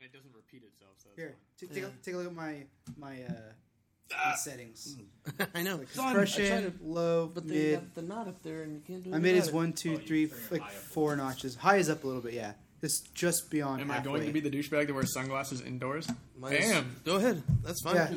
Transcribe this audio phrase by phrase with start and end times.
[0.00, 0.92] It doesn't repeat itself.
[0.98, 2.64] So Here, t- take, a, take a look at my
[2.96, 3.32] my, uh,
[4.12, 4.30] Ah.
[4.30, 4.96] my settings.
[5.54, 5.76] I know.
[5.76, 7.74] Like Son, compression, to- low, but they mid.
[7.80, 9.60] got the knot up there, and you can't do My anything mid is about it.
[9.60, 11.54] one, two, Oh, you three, turn like high up a four notches.
[11.56, 12.52] High is up a little bit, yeah.
[12.82, 13.82] It's just beyond.
[13.82, 16.08] Am I going to be the douchebag that wears sunglasses indoors?
[16.38, 16.96] Mine is- Damn.
[17.04, 17.42] Go ahead.
[17.62, 17.94] That's fine.
[17.96, 18.10] Yeah.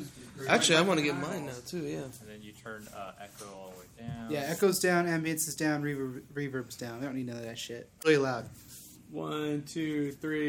[0.47, 1.79] Actually, I want to get mine now too.
[1.81, 2.03] Yeah.
[2.03, 4.31] And then you turn uh, echo all the way down.
[4.31, 7.01] Yeah, echoes down, ambience is down, reverb, reverb's down.
[7.01, 7.89] I don't need none of that shit.
[8.05, 8.49] Really loud.
[9.11, 10.47] One, two, three.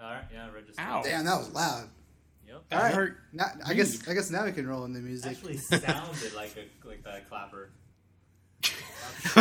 [0.00, 0.24] All right.
[0.32, 0.46] Yeah.
[0.50, 0.69] Register.
[0.80, 1.02] Ow.
[1.04, 1.88] Damn, that was loud.
[2.48, 2.62] Yep.
[2.70, 2.94] That All right.
[2.94, 3.16] hurt.
[3.32, 5.32] Now, I guess I guess now we can roll in the music.
[5.32, 7.70] It actually sounded like a like that clapper.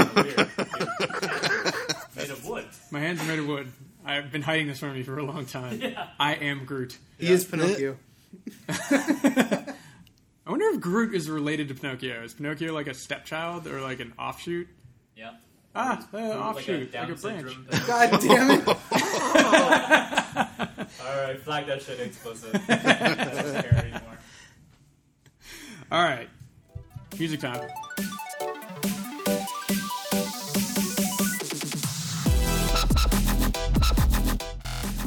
[2.16, 2.66] Made of wood.
[2.92, 3.72] My hands are made of wood.
[4.06, 5.80] I've been hiding this from you for a long time.
[5.90, 6.08] Yeah.
[6.20, 6.98] I am Groot.
[7.18, 7.98] He is Pinocchio.
[8.68, 9.74] I
[10.48, 12.24] wonder if Groot is related to Pinocchio.
[12.24, 14.68] Is Pinocchio like a stepchild or like an offshoot?
[15.16, 15.34] Yep.
[15.76, 17.52] Ah, uh, Like a offshoot, like a branch.
[17.88, 18.68] God damn it!
[21.10, 22.52] All right, flag that shit explicit.
[22.68, 24.20] Don't care anymore.
[25.92, 26.30] All right,
[27.18, 27.68] music time.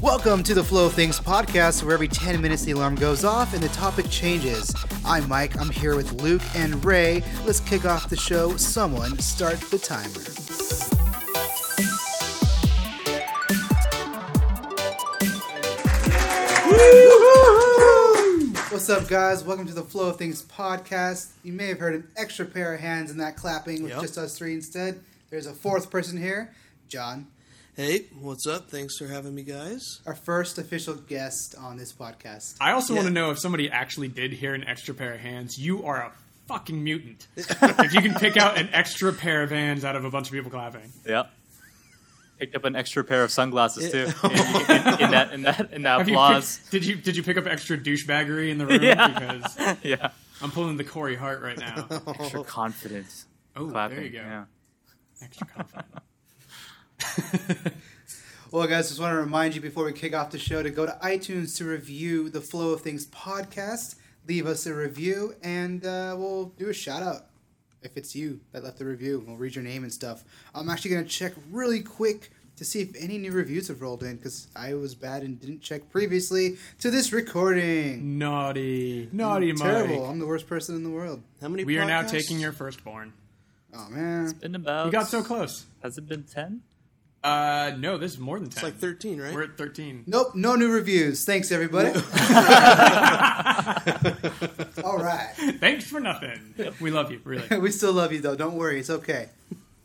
[0.00, 3.54] Welcome to the Flow of Things podcast, where every 10 minutes the alarm goes off
[3.54, 4.74] and the topic changes.
[5.04, 7.22] I'm Mike, I'm here with Luke and Ray.
[7.44, 8.56] Let's kick off the show.
[8.56, 11.11] Someone start the timer.
[18.70, 19.44] What's up, guys?
[19.44, 21.32] Welcome to the Flow of Things podcast.
[21.42, 24.00] You may have heard an extra pair of hands in that clapping with Yep.
[24.00, 25.00] just us three instead.
[25.30, 26.54] There's a fourth person here,
[26.88, 27.26] John,
[27.76, 28.70] Hey, what's up?
[28.70, 29.82] Thanks for having me, guys.
[30.06, 32.56] our first official guest on this podcast.
[32.60, 35.58] I also want to know if somebody actually did hear an extra pair of hands.
[35.58, 36.12] You are a
[36.48, 37.26] fucking mutant.
[37.36, 40.32] if you can pick out an extra pair of hands out of a bunch of
[40.32, 40.92] people clapping.
[41.06, 41.30] Yep.
[42.38, 44.08] Picked up an extra pair of sunglasses too.
[44.24, 46.58] In, in- in that in that in that Have you applause.
[46.58, 48.82] picked- did you did you pick up extra douchebaggery in the room?
[48.82, 49.08] Yeah.
[49.08, 50.10] Because yeah.
[50.42, 51.86] I'm pulling the Corey Hart right now.
[52.18, 53.26] Extra confidence.
[53.54, 53.96] Oh, Clapping.
[53.96, 54.18] there you go.
[54.18, 54.44] Yeah.
[55.22, 55.88] Extra confidence.
[58.50, 60.84] Well, guys, just want to remind you before we kick off the show to go
[60.84, 63.94] to iTunes to review the Flow of Things podcast.
[64.28, 67.28] Leave us a review, and uh, we'll do a shout out
[67.82, 69.24] if it's you that left the review.
[69.26, 70.24] We'll read your name and stuff.
[70.54, 74.02] I'm actually going to check really quick to see if any new reviews have rolled
[74.02, 78.18] in because I was bad and didn't check previously to this recording.
[78.18, 79.62] Naughty, naughty, Mike.
[79.62, 80.06] Terrible.
[80.06, 81.22] I'm the worst person in the world.
[81.40, 81.64] How many?
[81.64, 83.14] We are now taking your firstborn.
[83.74, 84.24] Oh, man.
[84.24, 84.84] It's been about.
[84.86, 85.64] We got so close.
[85.82, 86.60] Has it been ten?
[87.24, 88.56] Uh, no, this is more than ten.
[88.56, 89.32] It's like thirteen, right?
[89.32, 90.02] We're at thirteen.
[90.06, 91.24] Nope, no new reviews.
[91.24, 91.90] Thanks, everybody.
[94.84, 95.30] All right.
[95.60, 96.54] Thanks for nothing.
[96.80, 97.58] We love you, really.
[97.60, 98.34] we still love you though.
[98.34, 99.28] Don't worry, it's okay.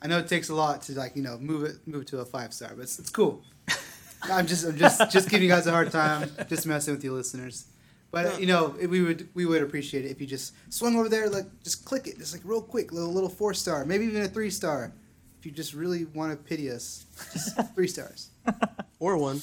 [0.01, 2.19] I know it takes a lot to like you know move it move it to
[2.19, 3.43] a five star, but it's, it's cool.
[4.23, 7.13] I'm just I'm just just giving you guys a hard time, just messing with you
[7.13, 7.65] listeners.
[8.09, 10.95] But uh, you know it- we would we would appreciate it if you just swung
[10.97, 14.05] over there, like just click it, just like real quick, little little four star, maybe
[14.05, 14.91] even a three star.
[15.39, 18.29] If you just really want to pity us, just three stars.
[18.99, 19.41] Or one.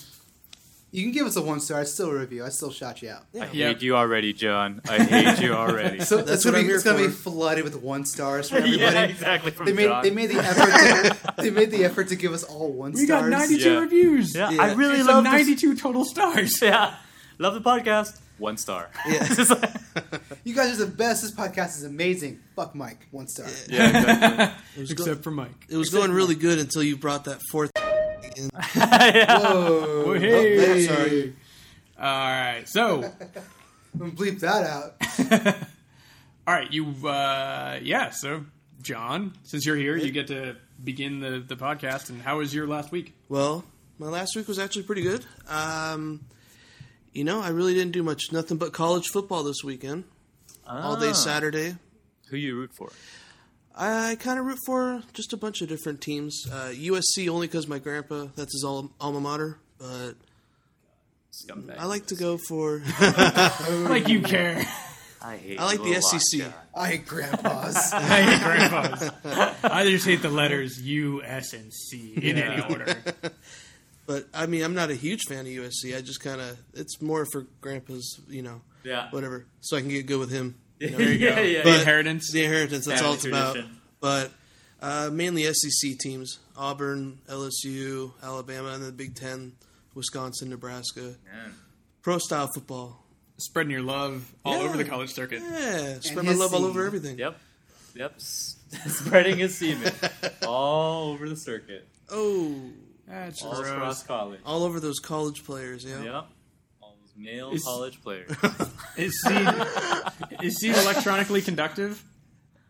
[0.90, 1.80] You can give us a one star.
[1.82, 2.44] It's still a review.
[2.44, 3.22] I still shot you out.
[3.34, 3.68] I Yeah.
[3.68, 4.80] hate you already, John.
[4.88, 6.00] I hate you already.
[6.00, 7.30] So That's it's gonna what be I'm it's here gonna be for.
[7.30, 8.80] flooded with one stars for everybody.
[8.80, 9.52] yeah, exactly.
[9.52, 10.02] From They made John.
[10.02, 11.16] they made the effort.
[11.36, 13.02] To, they made the effort to give us all one star.
[13.22, 13.50] We got stars.
[13.50, 13.78] 92 Yeah.
[13.80, 14.34] reviews.
[14.34, 14.62] Yeah, Yeah.
[14.62, 16.60] I really It's love this- 92 total stars.
[16.60, 16.96] Yeah,
[17.38, 18.18] love the podcast.
[18.38, 18.90] One star.
[19.06, 19.22] Yeah.
[20.44, 21.22] It's like- You guys are the best.
[21.22, 22.40] This podcast is amazing.
[22.56, 23.06] Fuck Mike.
[23.10, 23.46] One star.
[23.68, 24.60] yeah, exactly.
[24.76, 25.66] It was, go- Except for Mike.
[25.68, 27.70] it was going really good until you brought that fourth.
[28.36, 28.50] in.
[28.74, 30.04] Whoa.
[30.06, 30.86] Oh, hey.
[30.86, 31.36] sorry.
[31.98, 32.64] All right.
[32.66, 33.04] So,
[33.92, 35.54] I'm gonna bleep that out.
[36.46, 36.70] all right.
[36.72, 38.10] You, uh, yeah.
[38.10, 38.44] So,
[38.82, 42.10] John, since you're here, you get to begin the, the podcast.
[42.10, 43.14] And how was your last week?
[43.28, 43.64] Well,
[43.98, 45.24] my last week was actually pretty good.
[45.48, 46.24] Um,
[47.12, 48.32] you know, I really didn't do much.
[48.32, 50.04] Nothing but college football this weekend.
[50.66, 51.12] All day Ah.
[51.12, 51.76] Saturday.
[52.30, 52.90] Who you root for?
[53.76, 56.46] I kind of root for just a bunch of different teams.
[56.50, 59.58] Uh, USC only because my grandpa, that's his alma mater.
[59.78, 60.12] But
[61.32, 61.76] Scumbag.
[61.78, 62.82] I like to go for.
[63.70, 64.64] Like you care.
[65.20, 65.58] I hate.
[65.58, 66.40] I like you the a lot, SEC.
[66.40, 66.54] John.
[66.74, 67.92] I hate grandpas.
[67.94, 69.10] I hate grandpas.
[69.64, 72.96] I just hate the letters U, S, and C in any order.
[74.06, 75.96] But I mean, I'm not a huge fan of USC.
[75.96, 76.58] I just kind of.
[76.74, 79.08] It's more for grandpa's, you know, Yeah.
[79.10, 79.46] whatever.
[79.60, 80.56] So I can get good with him.
[80.78, 80.98] You know?
[80.98, 81.34] There you go.
[81.36, 82.30] Yeah, yeah, the inheritance.
[82.30, 82.84] The inheritance.
[82.86, 83.70] That's all it's Family about.
[84.00, 84.32] But
[84.82, 89.52] uh, mainly SEC teams: Auburn, LSU, Alabama, and the Big Ten,
[89.94, 91.00] Wisconsin, Nebraska.
[91.00, 91.54] Man.
[92.02, 93.00] Pro style football.
[93.38, 94.68] Spreading your love all Yeah.
[94.68, 95.42] over the college circuit.
[95.42, 96.68] Yeah, spread my his love all seed.
[96.68, 97.18] over everything.
[97.18, 97.36] Yep.
[97.96, 98.14] Yep.
[98.86, 99.92] Spreading his semen
[100.46, 101.88] all over the circuit.
[102.10, 102.54] Oh,
[103.08, 104.40] That's All across college.
[104.44, 106.02] All over those college players, yeah.
[106.02, 106.24] Yep.
[107.16, 108.26] All those male Is- college player.
[108.96, 109.48] Is seed
[110.42, 112.02] is seed electronically conductive?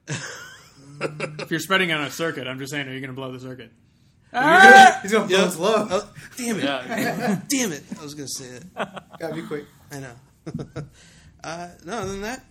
[0.09, 3.41] if you're spreading on a circuit, I'm just saying, are you going to blow the
[3.41, 3.71] circuit?
[4.33, 5.45] He's gonna blow Yeah.
[5.45, 5.87] his low.
[5.91, 6.65] Oh, damn it!
[6.65, 7.41] yeah.
[7.49, 7.85] Damn it!
[8.01, 8.65] I was gonna say it.
[8.75, 9.65] Gotta be quick.
[9.93, 10.13] I know.
[11.45, 12.45] uh, no, other than that,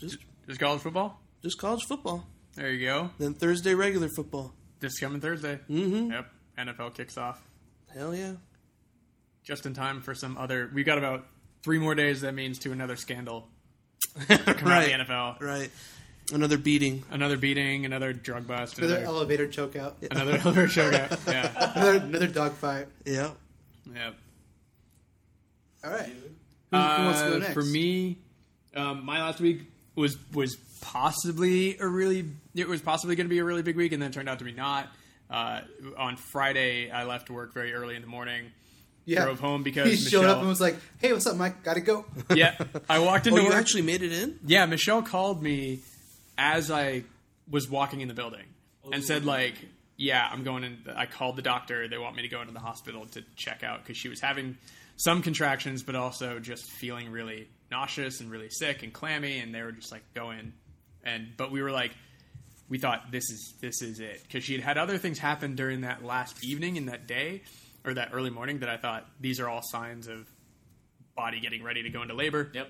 [0.00, 1.20] just Just college football.
[1.44, 2.26] just college football.
[2.56, 3.10] There you go.
[3.18, 4.52] Then Thursday regular football.
[4.80, 5.60] This coming Thursday.
[5.70, 6.10] Mm-hmm.
[6.10, 6.26] Yep.
[6.58, 7.40] NFL kicks off
[7.94, 8.32] Hell yeah!
[9.46, 10.70] Just in time for some other.
[10.74, 11.24] We've got about
[11.62, 12.20] three more days.
[12.20, 13.48] That means to another scandal
[14.28, 15.40] come out right, of the NFL.
[15.40, 15.70] right.
[16.32, 17.04] Another beating.
[17.10, 19.96] Another beating, another drug bust, Another another, elevator choke out.
[20.10, 21.08] another elevator showdown.
[21.26, 21.72] Yeah.
[21.76, 22.88] Another another dog fight.
[23.04, 23.30] Yeah.
[23.94, 24.14] Yep.
[25.84, 26.06] All right.
[26.72, 27.54] Who, who wants to go Uh, next?
[27.54, 28.18] For me,
[28.74, 29.60] um, my last week
[29.94, 32.24] was was possibly a really
[32.56, 34.40] it was possibly going to be a really big week, and then it turned out
[34.40, 34.88] to be not.
[35.30, 35.60] Uh,
[35.96, 38.46] on Friday, I left work very early in the morning.
[39.06, 39.24] Yeah.
[39.24, 41.62] drove home because he showed up and was like, "Hey, what's up, Mike?
[41.62, 42.04] Gotta go."
[42.34, 42.56] Yeah,
[42.88, 43.54] I walked Oh, you work.
[43.54, 44.38] actually made it in?
[44.44, 45.80] yeah, Michelle called me
[46.36, 47.04] as I
[47.50, 48.44] was walking in the building
[48.84, 49.54] oh, and said like,
[49.96, 51.88] "Yeah, I'm going in." I called the doctor.
[51.88, 54.58] They want me to go into the hospital to check out because she was having
[54.96, 59.38] some contractions, but also just feeling really nauseous and really sick and clammy.
[59.38, 60.52] And they were just like, "Go in."
[61.04, 61.92] And but we were like,
[62.68, 65.82] we thought this is this is it because she had had other things happen during
[65.82, 67.42] that last evening and that day
[67.86, 70.28] or that early morning that I thought these are all signs of
[71.16, 72.50] body getting ready to go into labor.
[72.52, 72.68] Yep.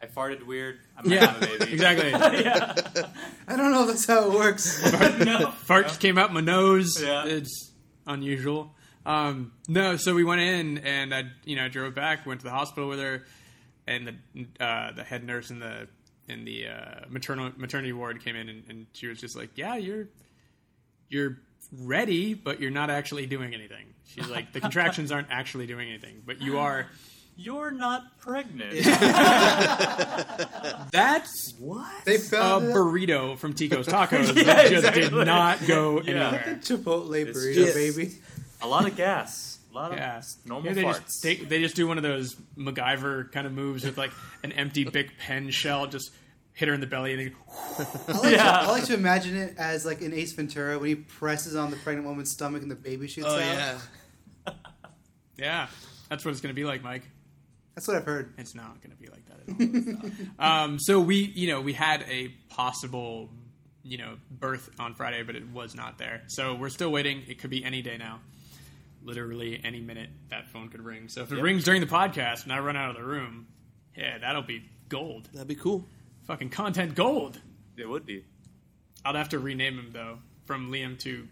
[0.00, 0.78] I farted weird.
[0.96, 1.72] I'm gonna Yeah, have a baby.
[1.72, 2.14] exactly.
[3.48, 4.80] I don't know if that's how it works.
[5.24, 5.50] no.
[5.50, 7.00] Fart just came out my nose.
[7.02, 7.24] Yeah.
[7.26, 7.70] It's
[8.06, 8.74] unusual.
[9.04, 12.52] Um, no, so we went in and I, you know, drove back, went to the
[12.52, 13.24] hospital with her,
[13.86, 15.88] and the uh, the head nurse in the
[16.28, 19.74] in the uh, maternal maternity ward came in and, and she was just like, "Yeah,
[19.76, 20.08] you're
[21.08, 21.38] you're
[21.80, 26.22] ready, but you're not actually doing anything." She's like, "The contractions aren't actually doing anything,
[26.26, 26.86] but you are."
[27.34, 28.74] You're not pregnant.
[30.92, 32.74] That's what They a found it.
[32.74, 35.02] burrito from Tico's Tacos Yeah, that just exactly.
[35.02, 36.10] did not go Yeah.
[36.10, 36.58] anywhere.
[36.62, 38.12] Chipotle It's burrito, just- baby.
[38.60, 39.58] A lot of gas.
[39.70, 41.04] A lot of Yeah, normal Yeah, they farts.
[41.06, 44.10] just take, they just do one of those MacGyver kind of moves with like
[44.44, 46.10] an empty Bic pen shell, just
[46.54, 47.34] hit her in the belly, and then
[48.08, 48.42] I like, Yeah.
[48.42, 51.70] to, I like to imagine it as like in Ace Ventura when he presses on
[51.70, 53.40] the pregnant woman's stomach and the baby shoots Oh out.
[53.40, 53.78] yeah.
[55.36, 55.66] yeah,
[56.08, 57.02] that's what it's gonna be like, Mike.
[57.74, 58.34] That's what I've heard.
[58.38, 60.46] It's not gonna be like that at all.
[60.46, 63.30] um, so we, you know, we had a possible,
[63.82, 66.22] you know, birth on Friday, but it was not there.
[66.28, 67.22] So we're still waiting.
[67.28, 68.20] It could be any day now.
[69.04, 71.08] Literally any minute that phone could ring.
[71.08, 73.46] So if it rings during the podcast and I run out of the room,
[73.96, 75.28] yeah, that'll be gold.
[75.32, 75.86] That'd be cool.
[76.26, 77.40] Fucking content gold.
[77.76, 78.24] It would be.
[79.04, 81.26] I'd have to rename him though from Liam to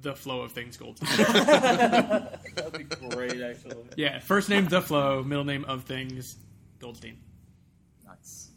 [0.00, 0.96] the Flow of Things Gold.
[1.16, 3.76] That'd be great, actually.
[3.96, 6.36] yeah, first name the Flow, middle name of Things
[6.80, 7.18] Goldstein.
[8.04, 8.50] Nice.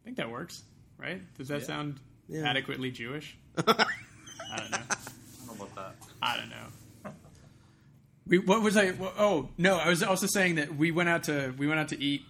[0.00, 0.62] I think that works,
[0.98, 1.20] right?
[1.36, 1.66] Does that Yeah.
[1.66, 2.48] sound Yeah.
[2.48, 3.36] adequately Jewish?
[3.58, 4.78] I don't know.
[4.90, 4.96] I
[5.38, 5.94] don't know about that.
[6.22, 6.66] I don't know.
[8.24, 8.92] We what was I?
[8.92, 11.88] wha- Oh no, I was also saying that we went out to we went out
[11.88, 12.22] to eat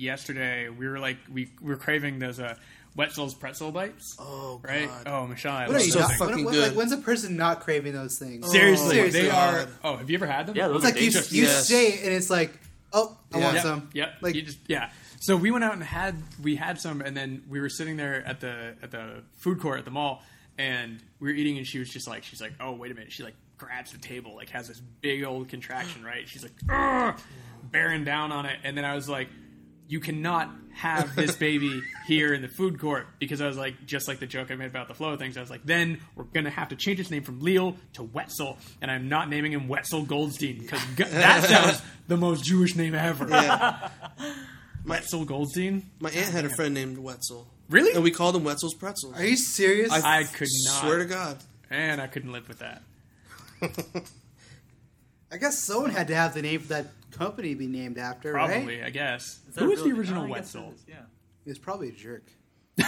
[0.00, 0.68] yesterday.
[0.68, 2.56] We were like we, we were craving those uh,
[2.96, 4.88] Wetzel's pretzel bites, Oh right?
[4.88, 5.02] god.
[5.06, 6.68] Oh, Michelle, I What love are you so those not, fucking when, good.
[6.68, 8.50] Like, when's a person not craving those things?
[8.50, 9.22] Seriously, Seriously.
[9.22, 9.68] they are.
[9.84, 10.56] Oh, have you ever had them?
[10.56, 11.32] Yeah, those It's are like you, dangerous.
[11.32, 11.68] you Yes.
[11.68, 12.52] say it and it's like,
[12.92, 13.44] oh, I Yeah.
[13.44, 13.90] want Yep, some.
[13.94, 14.14] Yep.
[14.22, 14.90] Like you just yeah.
[15.20, 18.26] So we went out and had we had some, and then we were sitting there
[18.26, 20.22] at the at the food court at the mall,
[20.58, 23.12] and we were eating, and she was just like, she's like, oh wait a minute,
[23.12, 26.26] she like grabs the table, like has this big old contraction, right?
[26.26, 27.16] She's like, Ugh!
[27.70, 29.28] bearing down on it, and then I was like.
[29.90, 34.06] You cannot have this baby here in the food court because I was like, just
[34.06, 35.36] like the joke I made about the flow of things.
[35.36, 38.56] I was like, then we're gonna have to change his name from Leal to Wetzel,
[38.80, 43.28] and I'm not naming him Wetzel Goldstein because that sounds the most Jewish name ever.
[43.28, 43.88] Yeah.
[44.86, 45.90] Wetzel Goldstein?
[45.98, 47.48] My aunt had a friend named Wetzel.
[47.68, 47.92] Really?
[47.92, 49.16] And we called him Wetzel's Pretzels.
[49.16, 49.90] Are you serious?
[49.90, 50.82] I could not.
[50.82, 51.38] Swear to God.
[51.68, 52.82] And I couldn't live with that.
[55.32, 58.48] I guess someone had to have the name for that company be named after, right?
[58.50, 59.40] Probably, I guess.
[59.56, 60.68] Who was really- the original Oh, Wetzel?
[60.70, 60.96] it is, Yeah.
[61.44, 62.24] He was probably a jerk.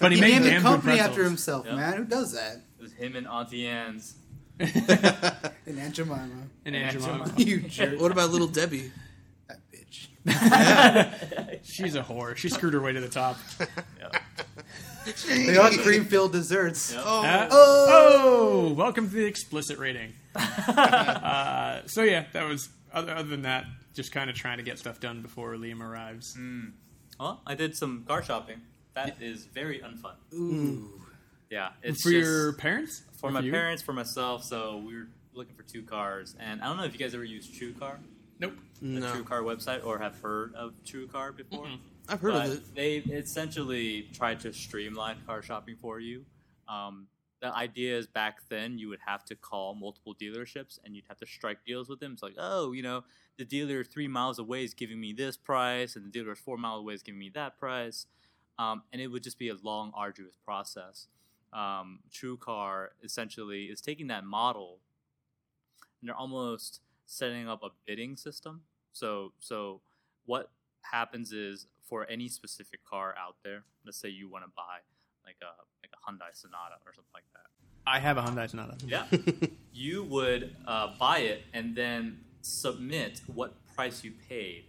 [0.00, 1.76] But he, He made named the company after himself, Yeah.
[1.76, 1.96] man.
[1.98, 2.56] Who does that?
[2.78, 4.14] It was him and Auntie Anne's.
[4.60, 6.22] And Aunt Jemima.
[6.64, 7.50] And And Aunt Aunt Jemima.
[7.50, 8.00] you jerk.
[8.00, 8.90] What about little Debbie?
[9.48, 10.08] That bitch.
[11.64, 12.36] She's a whore.
[12.36, 13.36] She screwed her way to the top.
[13.98, 14.08] Yeah.
[15.28, 16.92] They are cream filled desserts.
[16.92, 17.02] Yep.
[17.06, 18.66] Oh, Uh, Oh!
[18.70, 20.12] oh, welcome to the explicit rating.
[20.34, 24.78] uh, so yeah, that was other, other than that, just kind of trying to get
[24.78, 26.36] stuff done before Liam arrives.
[27.18, 28.60] Well, I did some car shopping.
[28.94, 30.14] That is very unfun.
[30.34, 31.00] Ooh.
[31.50, 33.02] Yeah, it's for just your parents?
[33.20, 33.50] for Or my you?
[33.52, 34.44] parents, for myself.
[34.44, 37.24] So we were looking for two cars, and I don't know if you guys ever
[37.24, 37.96] used TrueCar,
[38.38, 38.54] Nope.
[38.80, 41.66] the No, TrueCar website, or have heard of TrueCar before.
[42.08, 42.74] I've heard but of it.
[42.74, 46.24] They essentially tried to streamline car shopping for you.
[46.68, 47.06] Um,
[47.40, 51.18] the idea is back then you would have to call multiple dealerships and you'd have
[51.18, 52.12] to strike deals with them.
[52.12, 53.04] It's like, oh, you know,
[53.38, 56.80] the dealer three miles away is giving me this price, and the dealer four miles
[56.80, 58.06] away is giving me that price.
[58.58, 61.06] Um, and it would just be a long, arduous process.
[61.52, 64.80] Um, TrueCar essentially is taking that model
[66.00, 68.62] and they're almost setting up a bidding system.
[68.92, 69.80] So, so
[70.26, 70.50] what
[70.82, 74.78] happens is for any specific car out there, let's say you want to buy
[75.24, 75.69] like a like a
[76.10, 77.46] Hyundai Sonata or something like that.
[77.86, 78.76] I have a Hyundai Sonata.
[78.86, 79.04] Yeah,
[79.72, 84.64] you would uh, buy it and then submit what price you paid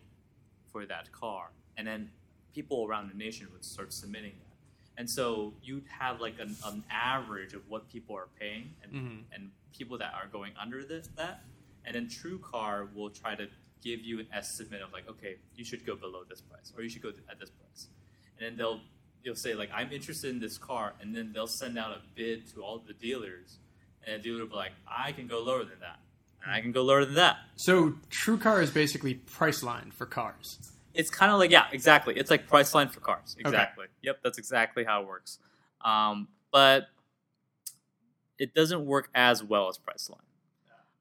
[0.71, 2.09] for that car, and then
[2.53, 4.47] people around the nation would start submitting that.
[4.97, 9.23] And so you'd have like an, an average of what people are paying, and Mhm.
[9.33, 11.43] and people that are going under this that,
[11.85, 13.47] and then TrueCar will try to
[13.81, 16.89] give you an estimate of like, okay, you should go below this price, or you
[16.89, 17.87] should go at this price,
[18.37, 18.81] and then they'll
[19.23, 22.47] you'll say like, I'm interested in this car, and then they'll send out a bid
[22.53, 23.57] to all the dealers,
[24.05, 25.99] and the dealer will be like, I can go lower than that,
[26.43, 27.37] and I can go lower than that.
[27.55, 30.57] So TrueCar is basically Priceline for cars.
[30.93, 32.15] It's kind of like yeah, exactly.
[32.17, 33.35] It's like Priceline for cars.
[33.39, 33.85] Exactly.
[34.01, 35.39] Yep, that's exactly how it works.
[35.85, 36.87] Um, but
[38.37, 40.19] it doesn't work as well as Priceline.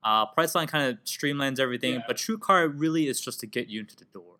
[0.04, 2.02] Uh, Priceline kind of streamlines everything, Yeah.
[2.06, 4.36] but TrueCar really is just to get you into the door,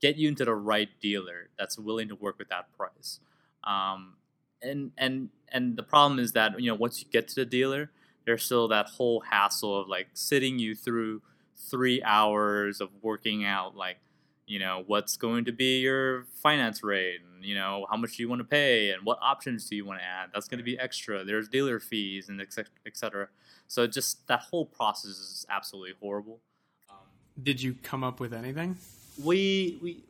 [0.00, 3.20] get you into the right dealer that's willing to work with that price.
[3.64, 4.14] Um,
[4.62, 7.90] and and and the problem is that you know once you get to the dealer,
[8.26, 11.22] there's still that whole hassle of like sitting you through
[11.56, 13.96] three hours of working out like
[14.46, 18.22] you know what's going to be your finance rate and you know how much do
[18.22, 20.64] you want to pay and what options do you want to add that's going to
[20.64, 23.28] be extra there's dealer fees and etc
[23.68, 26.40] so just that whole process is absolutely horrible
[26.90, 26.96] um,
[27.42, 28.76] Did you come up with anything?
[29.22, 30.04] We we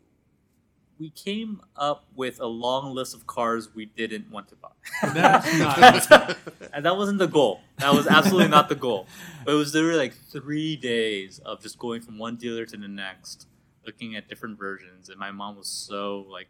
[0.98, 4.68] we came up with a long list of cars we didn't want to buy
[5.12, 6.36] That's not.
[6.72, 7.60] and that wasn't the goal.
[7.78, 9.06] That was absolutely not the goal.
[9.44, 12.88] But it was literally like three days of just going from one dealer to the
[12.88, 13.46] next,
[13.86, 15.08] looking at different versions.
[15.08, 16.48] And my mom was so like,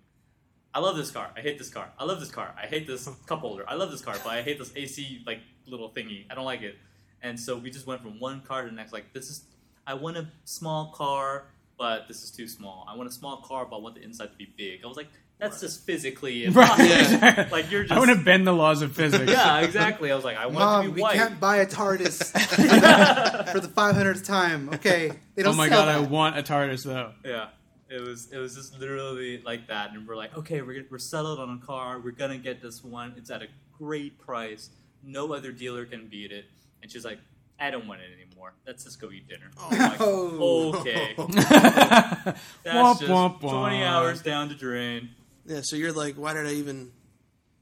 [0.74, 1.30] I love this car.
[1.36, 1.92] I hate this car.
[1.98, 2.54] I love this car.
[2.60, 3.64] I hate this cup holder.
[3.68, 6.26] I love this car, but I hate this AC like little thingy.
[6.30, 6.76] I don't like it.
[7.22, 8.92] And so we just went from one car to the next.
[8.92, 9.44] Like this is,
[9.86, 11.46] I want a small car,
[11.78, 12.86] but this is too small.
[12.88, 14.80] I want a small car, but I want the inside to be big.
[14.84, 16.88] I was like, that's just physically impossible.
[17.20, 17.48] right.
[17.52, 19.30] Like you're just I want to bend the laws of physics.
[19.30, 20.12] yeah, exactly.
[20.12, 21.16] I was like, I want it Mom, to be we white.
[21.16, 22.30] can't buy a TARDIS
[23.52, 24.68] for the 500th time.
[24.74, 27.12] Okay, they Oh don't Oh my sell god, I want a TARDIS though.
[27.24, 27.48] Yeah,
[27.90, 31.38] it was it was just literally like that, and we're like, okay, we're we're settled
[31.40, 32.00] on a car.
[32.00, 33.14] We're gonna get this one.
[33.16, 34.70] It's at a great price.
[35.02, 36.44] No other dealer can beat it.
[36.82, 37.18] And she's like,
[37.58, 38.52] I don't want it anymore.
[38.66, 39.50] Let's just go eat dinner.
[39.58, 40.74] I'm like, Oh.
[40.80, 45.10] okay, womp, that's just womp, twenty hours down the drain.
[45.46, 46.90] Yeah, so you're like, why did I even,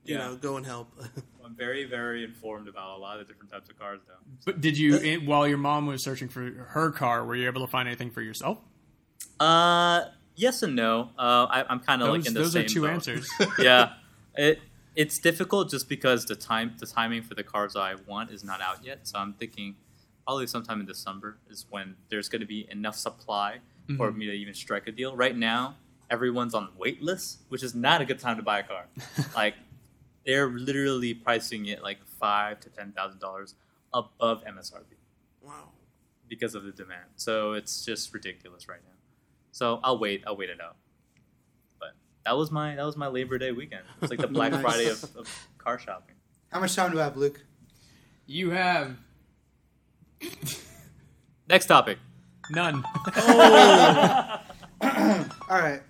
[0.05, 0.19] you Yeah.
[0.29, 0.89] know, go and help?
[1.45, 4.15] I'm very very informed about a lot of different types of cars now.
[4.47, 7.61] But did you, in, while your mom was searching for her car, were you able
[7.61, 8.59] to find anything for yourself?
[9.41, 10.05] Uh,
[10.37, 11.11] yes and no.
[11.19, 12.91] Uh, I, I'm kind of like Those, in the those same are two boat.
[12.91, 13.29] answers.
[13.59, 13.95] yeah,
[14.37, 14.61] it
[14.95, 18.61] it's difficult just because the time the timing for the cars I want is not
[18.61, 19.07] out yet.
[19.07, 19.77] So I'm thinking
[20.25, 23.59] probably sometime in December is when there's going to be enough supply
[23.97, 24.17] for Mhm.
[24.17, 25.17] me to even strike a deal.
[25.17, 25.77] Right now,
[26.11, 28.87] everyone's on wait list, which is not a good time to buy a car.
[29.35, 29.55] like
[30.25, 33.55] they're literally pricing it like five to ten thousand dollars
[33.93, 34.97] above MSRP
[35.43, 35.71] wow.
[36.29, 37.07] because of the demand.
[37.17, 38.95] So it's just ridiculous right now.
[39.51, 40.23] So I'll wait.
[40.27, 40.77] I'll wait it out.
[42.25, 43.83] But that was my that was my Labor Day weekend.
[44.01, 44.63] It's like the Black Nice.
[44.63, 46.15] Friday of, of car shopping.
[46.51, 47.45] How much time do I have, Luke?
[48.27, 48.97] You have
[51.49, 51.99] Next topic.
[52.51, 52.85] none.
[55.51, 55.81] All right.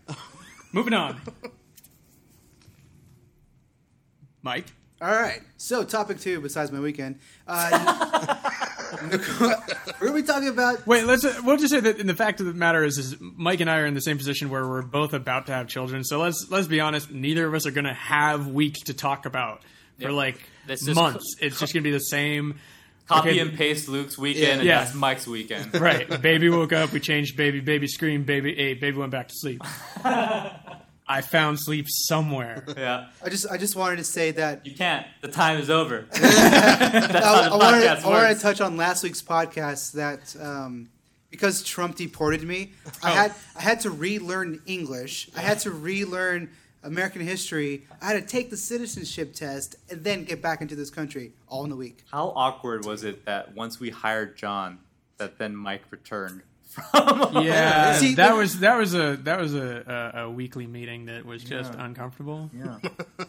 [0.72, 1.20] Moving on.
[4.44, 4.66] Mike,
[5.00, 5.40] All right.
[5.56, 8.50] So, topic two, besides my weekend, uh,
[10.00, 10.86] we're gonna talking about.
[10.86, 11.04] wait.
[11.04, 11.24] Let's.
[11.24, 11.98] Uh, we'll just say that.
[11.98, 14.18] And the fact of the matter is, is Mike and I are in the same
[14.18, 16.04] position where we're both about to have children.
[16.04, 17.10] So let's let's be honest.
[17.10, 19.62] Neither of us are going to have weeks to talk about
[19.98, 20.10] for Yeah.
[20.10, 21.36] like That's just months.
[21.40, 22.58] it's just going to be the same.
[23.08, 23.38] Copy Okay.
[23.40, 24.84] and paste Luke's weekend, and Yeah.
[24.84, 25.74] that's Mike's weekend.
[25.80, 26.08] Right.
[26.22, 26.92] baby woke up.
[26.92, 27.60] We changed baby.
[27.60, 28.26] Baby screamed.
[28.26, 28.80] Baby ate.
[28.80, 29.60] Baby went back to sleep.
[31.12, 32.64] I found sleep somewhere.
[32.76, 35.06] Yeah, I just, I just wanted to say that you can't.
[35.20, 36.06] The time is over.
[36.10, 36.24] that's
[37.14, 40.34] I, how I the wanted, podcast I wanted to touch on last week's podcast that
[40.42, 40.88] um,
[41.30, 43.14] because Trump deported me, I Oh.
[43.14, 45.28] had I had to relearn English.
[45.36, 46.50] I had to relearn
[46.82, 47.86] American history.
[48.00, 51.64] I had to take the citizenship test and then get back into this country all
[51.64, 52.04] in a week.
[52.10, 54.78] How awkward was it that once we hired John,
[55.18, 56.42] that then Mike returned
[56.72, 57.36] from?
[57.44, 61.24] Yeah, See, that was that was a that was a, a, a weekly meeting that
[61.26, 61.84] was just Yeah.
[61.84, 62.50] uncomfortable.
[62.56, 62.78] yeah.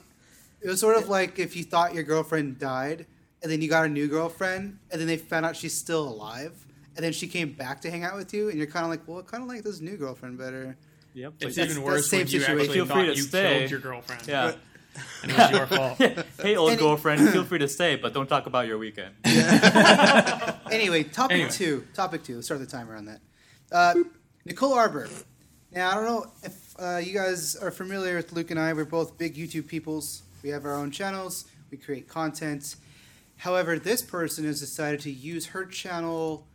[0.61, 3.05] It was sort of like if you thought your girlfriend died
[3.41, 6.53] and then you got a new girlfriend and then they found out she's still alive
[6.95, 9.01] and then she came back to hang out with you and you're kind of like,
[9.05, 10.77] well, I kind of like this new girlfriend better.
[11.15, 11.33] Yep.
[11.41, 12.59] It's That's- even worse same when you situation.
[12.61, 13.59] actually Feel thought free to you stay.
[13.59, 14.25] killed your girlfriend.
[14.25, 14.53] yeah.
[15.23, 15.97] and it was your fault.
[16.41, 19.13] hey, old Any- girlfriend, feel free to stay, but don't talk about your weekend.
[20.71, 21.49] Anyway, topic Anyway.
[21.51, 21.85] two.
[21.93, 22.35] Topic two.
[22.35, 23.19] Let's start the timer on that.
[23.73, 23.95] Uh,
[24.45, 25.09] Nicole Arbour.
[25.71, 28.71] Now, I don't know if uh, you guys are familiar with Luke and I.
[28.71, 30.21] We're both big YouTube peoples.
[30.43, 31.45] We have our own channels.
[31.71, 32.75] We create content.
[33.37, 36.45] However, this person has decided to use her channel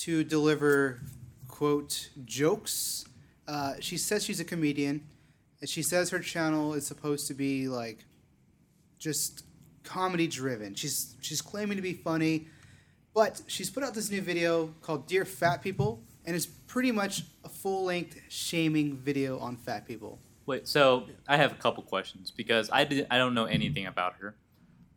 [0.00, 1.00] to deliver,
[1.48, 3.06] quote, jokes.
[3.48, 5.00] Uh, she says she's a comedian.
[5.62, 8.04] And she says her channel is supposed to be like
[8.98, 9.44] just
[9.82, 10.74] comedy driven.
[10.74, 12.48] She's she's claiming to be funny,
[13.14, 17.22] but she's put out this new video called "Dear Fat People," and it's pretty much
[17.44, 20.18] a full length shaming video on fat people.
[20.46, 24.16] Wait, so I have a couple questions because I did I don't know anything about
[24.20, 24.34] her.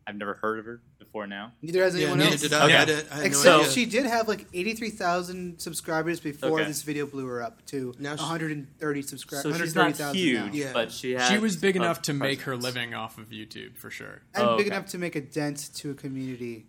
[0.06, 1.52] I've never heard of her before now.
[1.62, 2.40] Neither has anyone neither else.
[2.40, 2.64] did I.
[2.64, 2.76] Okay.
[2.76, 6.64] I, did, I Except no she did have like eighty three thousand subscribers before Okay.
[6.64, 9.54] this video blew her up to Now she- one hundred and thirty subscribers.
[9.56, 10.72] So she's not huge, Yeah.
[10.72, 13.90] but she has She was big enough to make her living off of YouTube for
[13.90, 14.22] sure.
[14.34, 14.74] and Oh, big okay.
[14.76, 16.66] enough to make a dent to a community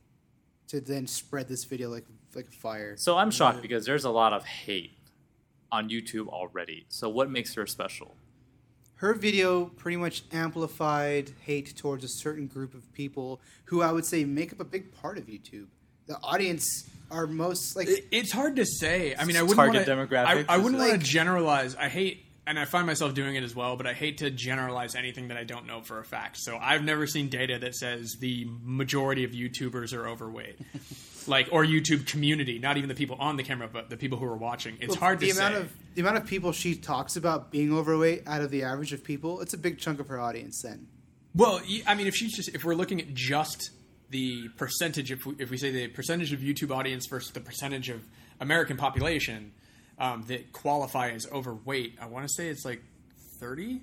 [0.67, 2.95] to then spread this video like like a fire.
[2.97, 4.97] So I'm shocked because there's a lot of hate
[5.71, 6.85] on YouTube already.
[6.89, 8.15] So what makes her special?
[8.95, 14.05] her video pretty much amplified hate towards a certain group of people who I would
[14.05, 15.65] say make up a big part of YouTube.
[16.05, 19.15] The audience are most like It- It's hard to say.
[19.17, 21.75] I mean, I wouldn't Target wanna, demographics I, I wouldn't like- want to generalize.
[21.75, 23.75] I hate, and I find myself doing it as well.
[23.75, 26.37] But I hate to generalize anything that I don't know for a fact.
[26.37, 30.59] So I've never seen data that says the majority of YouTubers are overweight,
[31.27, 32.59] like or YouTube community.
[32.59, 34.77] Not even the people on the camera, but the people who are watching.
[34.81, 35.61] It's well, hard the to amount say.
[35.61, 39.03] of the amount of people she talks about being overweight out of the average of
[39.03, 39.41] people.
[39.41, 40.61] It's a big chunk of her audience.
[40.61, 40.87] Then
[41.35, 43.71] Well, I mean, if she's just if we're looking at just
[44.09, 47.89] the percentage, if we, if we say the percentage of YouTube audience versus the percentage
[47.89, 48.01] of
[48.39, 49.53] American population
[50.01, 52.81] um, that qualify as overweight, I want to say it's like
[53.39, 53.81] thirty.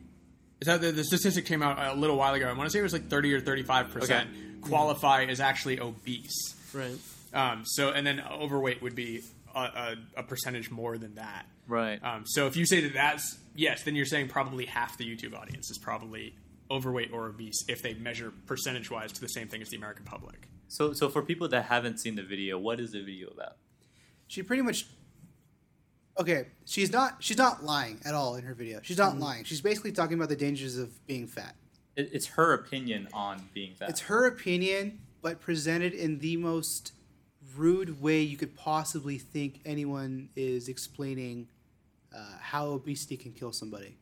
[0.60, 2.48] Is that the, the statistic came out a little while ago?
[2.48, 4.28] I want to say it was like thirty or thirty-five percent
[4.60, 6.54] qualify as actually obese.
[6.74, 6.98] right.
[7.32, 9.20] Um, so, and then overweight would be
[9.54, 11.46] a, a, a percentage more than that.
[11.68, 12.02] Right.
[12.02, 15.38] Um, so if you say that that's yes, then you're saying probably half the YouTube
[15.38, 16.34] audience is probably
[16.70, 20.04] overweight or obese if they measure percentage wise to the same thing as the American
[20.04, 20.48] public.
[20.66, 23.56] So so for people that haven't seen the video, what is the video about?
[24.28, 24.86] she pretty much
[26.18, 26.46] okay.
[26.66, 28.80] She's not she's not lying at all in her video.
[28.82, 29.44] She's not lying.
[29.44, 31.54] She's basically talking about the dangers of being fat.
[31.96, 33.90] It, it's her opinion on being fat.
[33.90, 36.92] It's her opinion, but presented in the most
[37.56, 41.48] rude way you could possibly think anyone is explaining
[42.14, 43.96] uh, how obesity can kill somebody.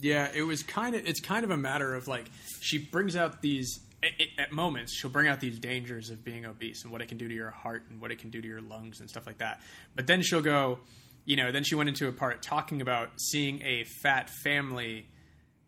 [0.00, 3.42] Yeah, it was kind of it's kind of a matter of like she brings out
[3.42, 7.08] these at, at moments she'll bring out these dangers of being obese and what it
[7.08, 9.26] can do to your heart and what it can do to your lungs and stuff
[9.26, 9.60] like that.
[9.94, 10.80] But then she'll go,
[11.24, 15.06] you know, then she went into a part talking about seeing a fat family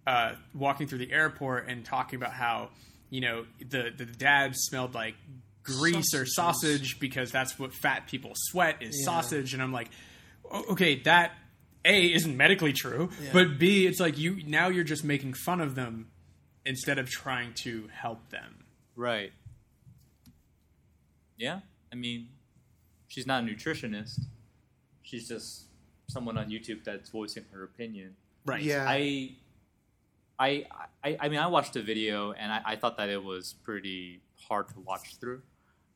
[0.06, 2.70] uh, walking through the airport and talking about how
[3.10, 5.14] you know the the dad smelled like
[5.62, 9.52] grease or sausage because that's what fat people sweat is sausage.
[9.54, 9.88] And I'm like
[10.70, 11.32] okay that
[11.84, 15.74] a isn't medically true but b it's like you now you're just making fun of
[15.74, 16.08] them
[16.64, 18.64] instead of trying to help them.
[18.94, 19.32] Right.
[21.36, 21.60] Yeah,
[21.92, 22.28] I mean,
[23.08, 24.20] she's not a nutritionist.
[25.06, 25.66] She's just
[26.08, 28.16] someone on YouTube that's voicing her opinion.
[28.44, 28.84] right Yeah.
[28.88, 29.32] I,
[30.38, 30.66] I,
[31.02, 34.20] I, I mean, I watched the video and I, I thought that it was pretty
[34.48, 35.42] hard to watch through,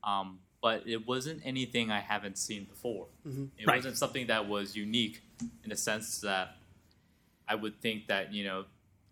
[0.02, 3.06] um, but it wasn't anything I haven't seen before.
[3.26, 3.76] It Right.
[3.76, 5.22] wasn't something that was unique
[5.64, 6.56] in the sense that
[7.48, 8.64] I would think that you know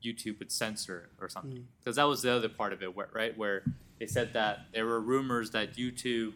[0.05, 3.37] YouTube would censor or something because that was the other part of it, where, right?
[3.37, 3.65] Where
[3.99, 6.35] they said that there were rumors that YouTube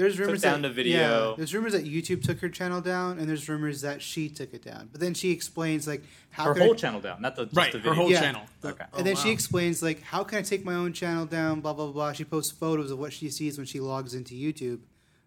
[0.00, 1.30] There's rumors down that, the video.
[1.30, 4.54] Yeah, there's rumors that YouTube took her channel down, and there's rumors that she took
[4.54, 4.88] it down.
[4.90, 7.56] But then she explains like how her could I- whole channel down, not the just
[7.56, 8.20] right the her whole Yeah.
[8.20, 8.84] channel Okay.
[8.96, 11.60] And then Oh, she explains like how can I take my own channel down?
[11.60, 12.12] Blah blah blah.
[12.12, 14.80] She posts photos of what she sees when she logs into YouTube.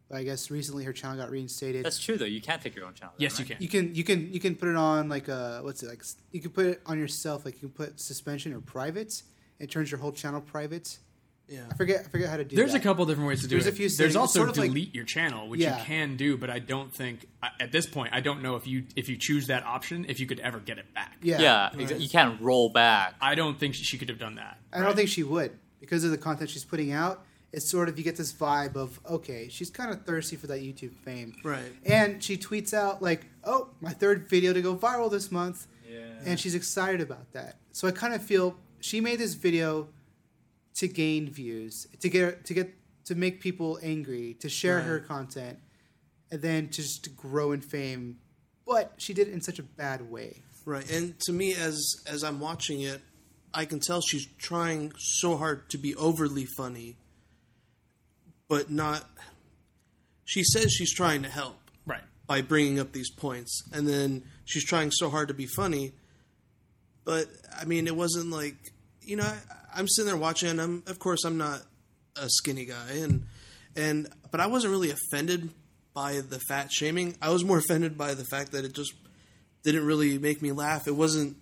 [0.10, 1.86] But I guess recently her channel got reinstated.
[1.86, 2.26] That's true though.
[2.26, 3.14] You can't take your own channel.
[3.14, 5.62] down, yes you can you can you can you can put it on like uh
[5.62, 8.60] what's it like you can put it on yourself like you can put suspension or
[8.60, 9.24] private.
[9.60, 10.98] It turns your whole channel private.
[11.50, 11.62] Yeah.
[11.70, 12.80] I forget I forget how to do There's that.
[12.80, 13.74] a couple different ways to do There's it.
[13.74, 14.16] a few There's settings.
[14.16, 15.78] Also sort of like- delete your channel, which Yeah.
[15.78, 17.28] you can do, but I don't think
[17.60, 20.26] at this point I don't know if you if you choose that option if you
[20.26, 21.18] could ever get it back.
[21.22, 21.42] Yeah.
[21.42, 23.16] Yeah, exa- you can't roll back.
[23.22, 24.58] I don't think she could have done that.
[24.72, 27.26] I don't think she would because of the content she's putting out.
[27.52, 30.62] It's sort of you get this vibe of okay, she's kind of thirsty for that
[30.62, 31.72] YouTube fame, Right.
[31.86, 36.00] And she tweets out like, "Oh, my third video to go viral this month," Yeah.
[36.26, 37.60] and she's excited about that.
[37.74, 39.90] So I kind of feel she made this video
[40.76, 42.74] to gain views, to get to get
[43.06, 45.60] to make people angry, to share her content,
[46.32, 48.18] and then to just to grow in fame.
[48.66, 50.42] But she did it in such a bad way.
[50.66, 53.02] Right, and to me, as as I'm watching it,
[53.54, 56.98] I can tell she's trying so hard to be overly funny,
[58.48, 59.10] but not.
[60.26, 62.02] She says she's trying to help Right.
[62.28, 65.92] by bringing up these points, and then she's trying so hard to be funny.
[67.04, 67.28] But
[67.60, 68.72] I mean, it wasn't like
[69.06, 69.24] you know.
[69.24, 69.38] I,
[69.76, 71.62] I'm sitting there watching, and I'm of course I'm not
[72.16, 73.26] a skinny guy, and
[73.76, 75.50] and but I wasn't really offended
[75.94, 77.16] by the fat shaming.
[77.22, 78.94] I was more offended by the fact that it just
[79.64, 80.88] didn't really make me laugh.
[80.88, 81.38] It wasn't.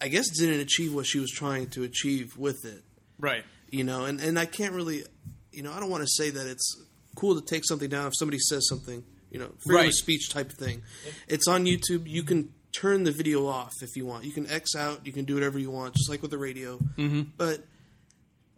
[0.00, 2.82] I guess didn't achieve what she was trying to achieve with it
[3.18, 3.44] Right.
[3.70, 5.04] you know and, and i can't really
[5.52, 6.76] you know i don't want to say that it's
[7.14, 9.88] cool to take something down if somebody says something you know freedom Right.
[9.88, 10.82] of speech type thing
[11.28, 14.74] it's on youtube you can turn the video off if you want you can x
[14.76, 17.22] out you can do whatever you want just like with the radio mm-hmm.
[17.36, 17.60] but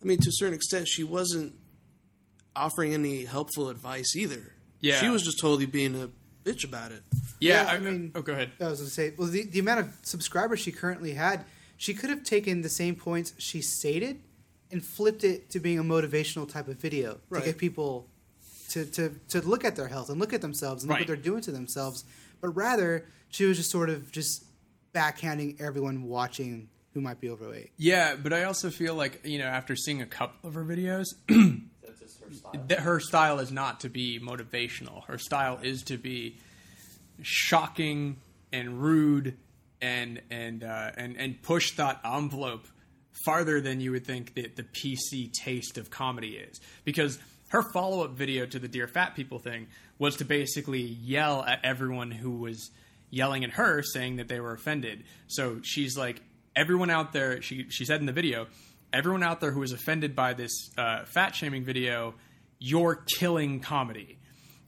[0.03, 1.53] i mean to a certain extent she wasn't
[2.57, 4.97] offering any helpful advice either Yeah.
[5.01, 6.09] she was just totally being a
[6.45, 7.03] bitch about it
[7.41, 8.51] Yeah, Yeah, I, I mean- oh, go ahead.
[8.61, 11.45] I was going to say, well, the, the amount of subscribers she currently had,
[11.77, 14.21] she could have taken the same points she stated
[14.73, 17.41] and flipped it to being a motivational type of video Right.
[17.41, 18.09] to get people
[18.71, 21.17] to, to, to look at their health and look at themselves and look what they're
[21.17, 22.05] doing to themselves.
[22.41, 24.45] But rather, she was just sort of just
[24.95, 27.71] backhanding everyone watching who might be overweight.
[27.77, 31.07] Yeah, but I also feel like you know after seeing a couple of her videos,
[31.29, 32.65] That's just her style.
[32.69, 35.05] that her style is not to be motivational.
[35.05, 36.39] Her style is to be
[37.23, 38.17] shocking
[38.53, 39.37] and rude
[39.81, 42.67] and and uh, and and push that envelope
[43.25, 46.61] farther than you would think that the PC taste of comedy is.
[46.85, 49.67] Because her follow up video to the Dear Fat People thing
[49.99, 52.71] was to basically yell at everyone who was
[53.11, 55.05] yelling at her, saying that they were offended.
[55.27, 56.23] So she's like,
[56.55, 58.47] everyone out there, she, she said in the video,
[58.93, 62.15] everyone out there who is offended by this uh, fat shaming video,
[62.59, 64.19] you're killing comedy.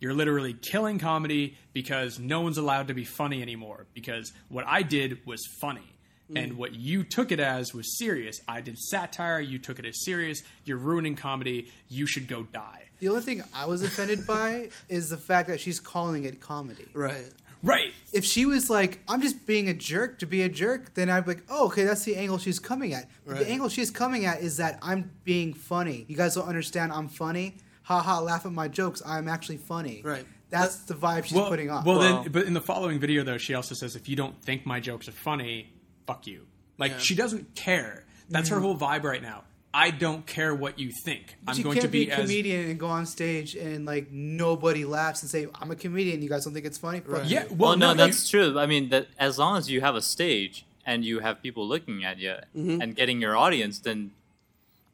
[0.00, 3.86] You're literally killing comedy because no one's allowed to be funny anymore.
[3.92, 5.92] Because what I did was funny.
[6.36, 6.56] And mm.
[6.56, 8.40] what you took it as was serious.
[8.46, 9.40] I did satire.
[9.40, 10.42] You took it as serious.
[10.64, 11.70] You're ruining comedy.
[11.88, 12.84] You should go die.
[13.00, 16.86] The only thing I was offended by is the fact that she's calling it comedy.
[16.92, 17.92] right Right.
[18.12, 21.24] If she was like, I'm just being a jerk to be a jerk, then I'd
[21.24, 23.08] be like, oh, okay, that's the angle she's coming at.
[23.24, 23.40] Right.
[23.40, 26.06] The angle she's coming at is that I'm being funny.
[26.08, 27.56] You guys don't understand I'm funny.
[27.82, 29.02] Ha ha, laugh at my jokes.
[29.04, 30.00] I'm actually funny.
[30.04, 30.24] Right.
[30.48, 31.84] That's the vibe she's well, putting off.
[31.84, 34.40] Well, Well- then, but in the following video, though, she also says, if you don't
[34.42, 35.72] think my jokes are funny,
[36.10, 36.46] fuck you.
[36.78, 36.98] Like, Yeah.
[36.98, 38.04] she doesn't care.
[38.28, 39.44] That's her whole vibe right now.
[39.72, 41.36] I don't care what you think.
[41.44, 43.54] But I'm you going can't to be, be a as comedian and go on stage
[43.54, 46.22] and like nobody laughs and say, I'm a comedian.
[46.22, 47.02] You guys don't think it's funny?
[47.06, 47.24] Right.
[47.26, 47.44] yeah.
[47.44, 48.58] Well, Well, no, you- that's true.
[48.58, 52.02] I mean, that as long as you have a stage and you have people looking
[52.04, 52.80] at you Mm-hmm.
[52.80, 54.10] and getting your audience, then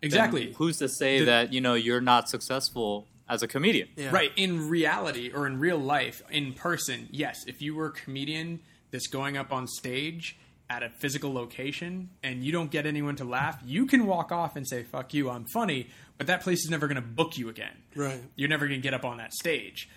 [0.03, 0.53] then exactly.
[0.59, 3.89] who's to say The- that you know you're not successful as a comedian?
[3.97, 4.31] yeah Right.
[4.37, 9.07] In reality or in real life, in person, yes, if you were a comedian that's
[9.07, 10.37] going up on stage
[10.69, 14.57] at a physical location and you don't get anyone to laugh, you can walk off
[14.57, 17.49] and say, fuck you, I'm funny, but that place is never going to book you
[17.49, 17.77] again.
[17.95, 18.21] Right.
[18.35, 19.89] You're never going to get up on that stage.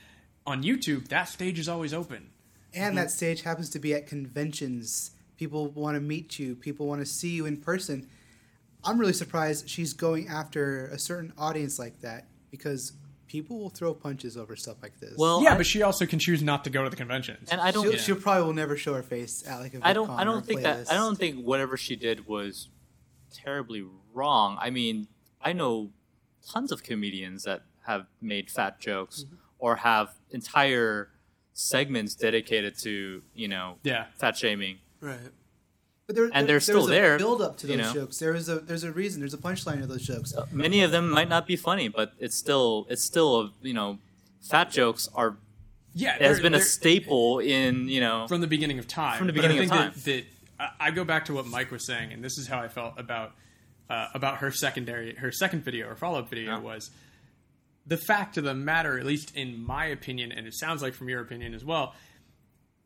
[0.45, 2.29] On YouTube, that stage is always open.
[2.73, 5.11] And that stage happens to be at conventions.
[5.37, 6.55] People want to meet you.
[6.55, 8.07] People want to see you in person.
[8.83, 12.93] I'm really surprised she's going after a certain audience like that because
[13.29, 15.13] people will throw punches over stuff like this.
[15.17, 17.47] Well, yeah, I- but she also can choose not to go to the conventions.
[17.49, 17.83] and I don't.
[17.83, 20.09] she'll, she'll probably will never show her face at like a I don't.
[20.09, 20.91] I don't think that.
[20.91, 22.67] I don't think whatever she did was
[23.33, 24.57] terribly wrong.
[24.59, 25.07] I mean,
[25.41, 25.91] I know
[26.51, 29.35] tons of comedians that have made fat jokes Mm-hmm.
[29.59, 31.09] or have entire
[31.53, 34.05] segments dedicated to you know Yeah.
[34.17, 34.79] fat shaming.
[35.01, 35.19] right
[36.09, 38.01] But there, and there- they're still there's there, A build up to you those know?
[38.01, 38.17] jokes.
[38.17, 39.19] There is a there's a reason.
[39.21, 40.33] There's a punchline to those jokes.
[40.51, 43.99] Many of them might not be funny, but it's still it's still a you know
[44.41, 45.37] fat jokes are
[45.93, 49.19] yeah, it has been a staple in you know from the beginning of time.
[49.19, 50.01] From the But I beginning of think time.
[50.03, 50.25] That,
[50.57, 52.69] that I I go back to what Mike was saying, and this is how I
[52.69, 53.33] felt about
[53.87, 56.59] uh, about her secondary, her second video or follow up video Yeah.
[56.59, 56.89] was
[57.85, 61.07] the fact of the matter, at least in my opinion, and it sounds like from
[61.07, 61.93] your opinion as well.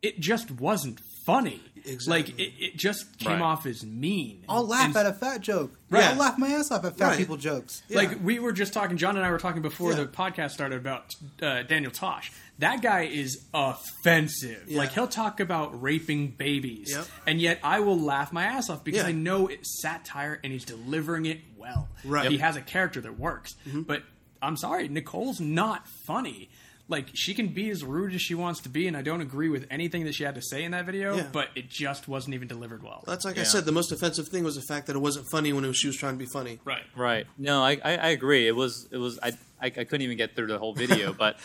[0.02, 1.62] it just wasn't funny.
[2.08, 3.42] Like it, it just came Right.
[3.42, 4.46] off as mean.
[4.48, 5.78] I'll laugh And- at a fat joke.
[5.90, 6.06] Right.
[6.06, 7.18] I'll laugh my ass off at fat Right.
[7.18, 7.82] people jokes.
[7.90, 7.98] Yeah.
[7.98, 9.98] Like we were just talking, John and I were talking before Yeah.
[9.98, 12.32] the podcast started about uh, Daniel Tosh.
[12.60, 14.64] That guy is offensive.
[14.68, 14.78] Yeah.
[14.78, 17.06] Like he'll talk about raping babies, Yep.
[17.28, 19.10] and yet I will laugh my ass off because Yeah.
[19.10, 21.90] I know it's satire and he's delivering it well.
[22.06, 22.32] Right.
[22.32, 23.56] He has a character that works.
[23.66, 24.04] But
[24.42, 26.50] I'm sorry, Nicole's not funny.
[26.89, 29.48] Like she can be as rude as she wants to be, and I don't agree
[29.50, 31.15] with anything that she had to say in that video.
[31.15, 31.28] Yeah.
[31.32, 33.04] But it just wasn't even delivered well.
[33.08, 33.63] That's like I said.
[33.65, 35.88] The most offensive thing was the fact that it wasn't funny when it was, she
[35.88, 36.60] was trying to be funny.
[36.65, 36.84] right.
[36.96, 37.26] Right.
[37.38, 38.48] No, I, I, I agree.
[38.48, 39.30] It was it was I,
[39.62, 41.39] I I couldn't even get through the whole video, but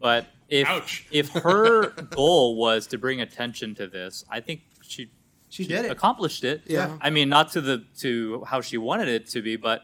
[0.00, 1.06] but if Ouch.
[1.10, 5.10] if her goal was to bring attention to this, I think she
[5.50, 5.90] She did it.
[5.90, 6.62] accomplished it.
[6.66, 6.96] Yeah.
[7.02, 9.82] I mean, not to the to how she wanted it to be, but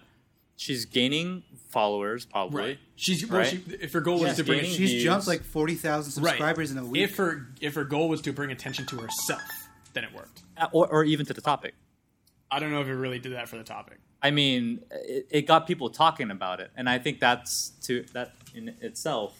[0.56, 2.62] she's gaining followers probably.
[2.62, 2.78] Right.
[2.96, 3.48] She's well, Right.
[3.48, 5.02] she, if her goal was She's to bring She's views.
[5.04, 6.30] jumped like forty thousand right.
[6.30, 7.02] subscribers in a week.
[7.02, 9.42] If her if her goal was to bring attention to herself,
[9.92, 10.42] then it worked.
[10.56, 11.74] Uh, or, or even to the topic.
[12.50, 13.98] I don't know if it really did that for the topic.
[14.22, 18.32] I mean, it, it got people talking about it, and I think that's to that
[18.54, 19.38] in itself.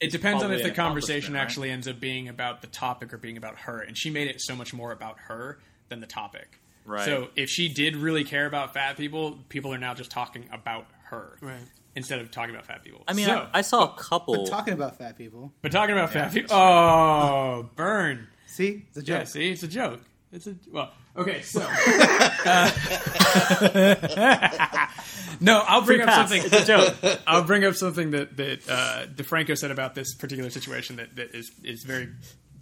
[0.00, 1.40] It depends on if the conversation right?
[1.40, 3.80] actually ends up being about the topic or being about her.
[3.80, 6.60] And she made it so much more about her than the topic.
[6.88, 7.04] Right.
[7.04, 10.86] So if she did really care about fat people, people are now just talking about
[11.10, 11.60] her Right.
[11.94, 13.04] instead of talking about fat people.
[13.06, 14.36] I mean, So- I, I saw a couple.
[14.44, 15.52] But talking about fat people.
[15.60, 16.56] but talking about fat people.
[16.56, 18.26] Oh, burn.
[18.46, 19.18] See, it's a joke.
[19.20, 20.00] Yeah, see, it's a joke.
[20.32, 20.92] It's a well.
[21.16, 21.60] Okay, so
[22.46, 22.70] uh,
[25.40, 26.30] no, I'll bring Free up pass.
[26.30, 26.42] something.
[26.52, 27.20] It's a joke.
[27.26, 31.34] I'll bring up something that that uh, DeFranco said about this particular situation that, that
[31.34, 32.08] is is very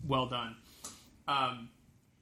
[0.06, 0.56] well done.
[1.28, 1.68] Um,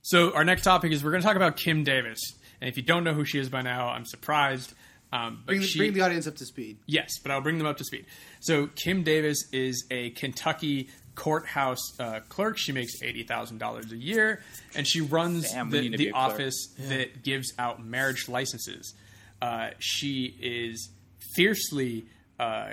[0.04, 2.20] so our next topic is we're going to talk about Kim Davis,
[2.60, 4.72] and if you don't know who she is by now, I'm surprised.
[5.12, 6.78] Um, but Bring, she, bring the audience up to speed.
[6.86, 8.06] Yes, but I'll bring them up to speed.
[8.40, 12.58] So Kim Davis is a Kentucky courthouse uh, clerk.
[12.58, 14.42] She makes eighty thousand dollars a year,
[14.74, 16.32] and she runs Damn, the, need to be the a clerk.
[16.32, 18.92] office that gives out marriage licenses.
[19.40, 20.90] Uh, she is
[21.36, 22.06] fiercely
[22.40, 22.70] uh,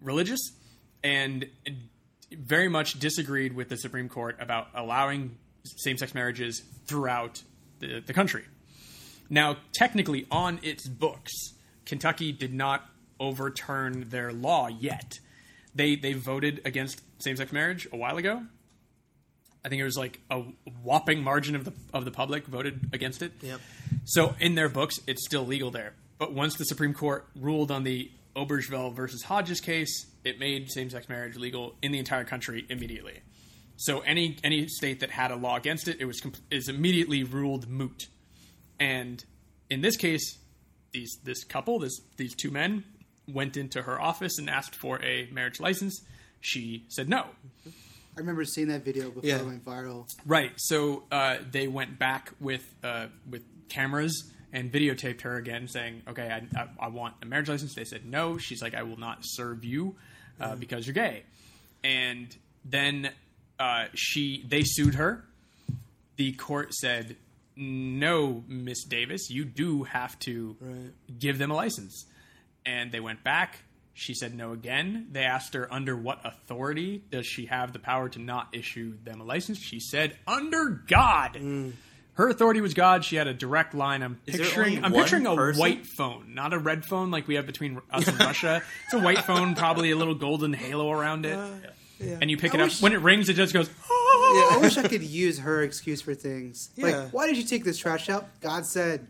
[0.00, 0.40] religious
[1.04, 1.46] and
[2.32, 7.42] very much disagreed with the Supreme Court about allowing same-sex marriages throughout
[7.78, 8.44] the, the country.
[9.30, 11.32] Now, technically, on its books,
[11.86, 12.84] Kentucky did not
[13.18, 15.18] overturn their law yet.
[15.74, 18.42] They they voted against same sex marriage a while ago.
[19.64, 20.42] I think it was like a
[20.82, 23.32] whopping margin of the of the public voted against it.
[23.40, 23.60] Yep.
[24.04, 25.94] So in their books, it's still legal there.
[26.18, 30.90] But once the Supreme Court ruled on the Obergefell versus Hodges case, it made same
[30.90, 33.20] sex marriage legal in the entire country immediately.
[33.84, 37.24] So any any state that had a law against it, it was com- is immediately
[37.24, 38.06] ruled moot.
[38.78, 39.24] And
[39.70, 40.38] in this case,
[40.92, 42.84] these this couple, this these two men,
[43.26, 46.00] went into her office and asked for a marriage license.
[46.40, 47.26] She said no.
[47.66, 49.38] I remember seeing that video before Yeah.
[49.38, 50.06] it went viral.
[50.26, 50.52] Right.
[50.56, 56.28] So uh, they went back with uh, with cameras and videotaped her again, saying, "Okay,
[56.30, 58.38] I, I, I want a marriage license." They said no.
[58.38, 59.96] She's like, "I will not serve you
[60.40, 61.22] uh, because you're gay."
[61.82, 62.28] And
[62.64, 63.10] then
[63.62, 65.24] uh, she they sued her.
[66.16, 67.16] The court said,
[67.56, 70.90] "No, Miss Davis, you do have to Right.
[71.18, 72.06] give them a license."
[72.66, 73.58] And they went back.
[73.94, 75.08] She said no again.
[75.12, 79.20] They asked her under what authority does she have the power to not issue them
[79.20, 79.58] a license.
[79.58, 81.36] She said under God.
[82.14, 83.04] Her authority was God.
[83.04, 84.02] She had a direct line.
[84.02, 84.84] I'm Is picturing.
[84.84, 85.60] I'm picturing a person?
[85.60, 88.62] white phone, not a red phone like we have between us and Russia.
[88.84, 91.38] It's a white phone, probably a little golden halo around it.
[92.02, 92.18] Yeah.
[92.20, 93.28] And you pick I it up when it rings.
[93.28, 93.70] It just goes.
[93.90, 96.70] Oh, I wish I could use her excuse for things.
[96.74, 96.86] Yeah.
[96.86, 98.28] Like, why did you take this trash out?
[98.40, 99.06] God said,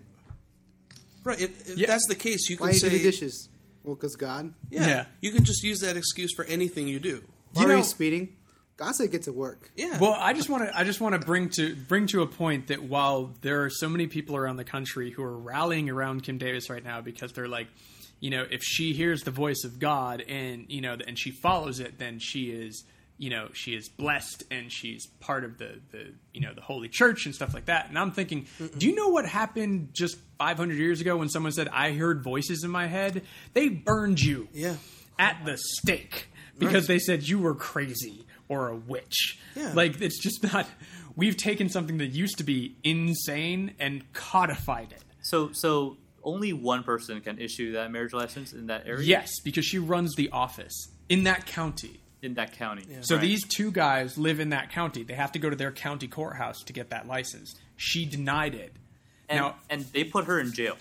[1.24, 1.40] Right.
[1.40, 1.86] If, if Yeah.
[1.86, 3.48] that's the case, you why can did you do say, the dishes?
[3.84, 4.52] Well, because God.
[4.70, 5.04] yeah, Yeah.
[5.20, 7.22] you can just use that excuse for anything you do.
[7.52, 8.36] Why You are know- you speeding?
[8.76, 9.70] God said get to work.
[9.76, 9.98] Yeah.
[10.00, 12.66] Well, I just want to I just want to bring to bring to a point
[12.68, 16.38] that while there are so many people around the country who are rallying around Kim
[16.38, 17.68] Davis right now because they're like,
[18.22, 21.80] you know, if she hears the voice of God and you know and she follows
[21.80, 22.84] it, then she is
[23.18, 26.88] you know she is blessed and she's part of the the you know the holy
[26.88, 27.88] church and stuff like that.
[27.88, 28.46] And I'm thinking,
[28.78, 32.62] do you know what happened just 500 years ago when someone said I heard voices
[32.62, 33.22] in my head?
[33.54, 34.76] They burned you yeah.
[35.18, 36.28] at the stake
[36.60, 39.40] because they said you were crazy or a witch.
[39.56, 39.72] Yeah.
[39.74, 40.68] Like it's just not.
[41.16, 45.02] We've taken something that used to be insane and codified it.
[45.22, 49.04] So so only one person can issue that marriage license in that area.
[49.06, 51.98] Yes, because she runs the office in that county.
[52.22, 52.84] in that county.
[53.00, 53.20] So Right.
[53.22, 55.02] these two guys live in that county.
[55.02, 57.52] They have to go to their county courthouse to get that license.
[57.76, 58.72] She denied it.
[59.28, 60.76] and, now and they put her in jail.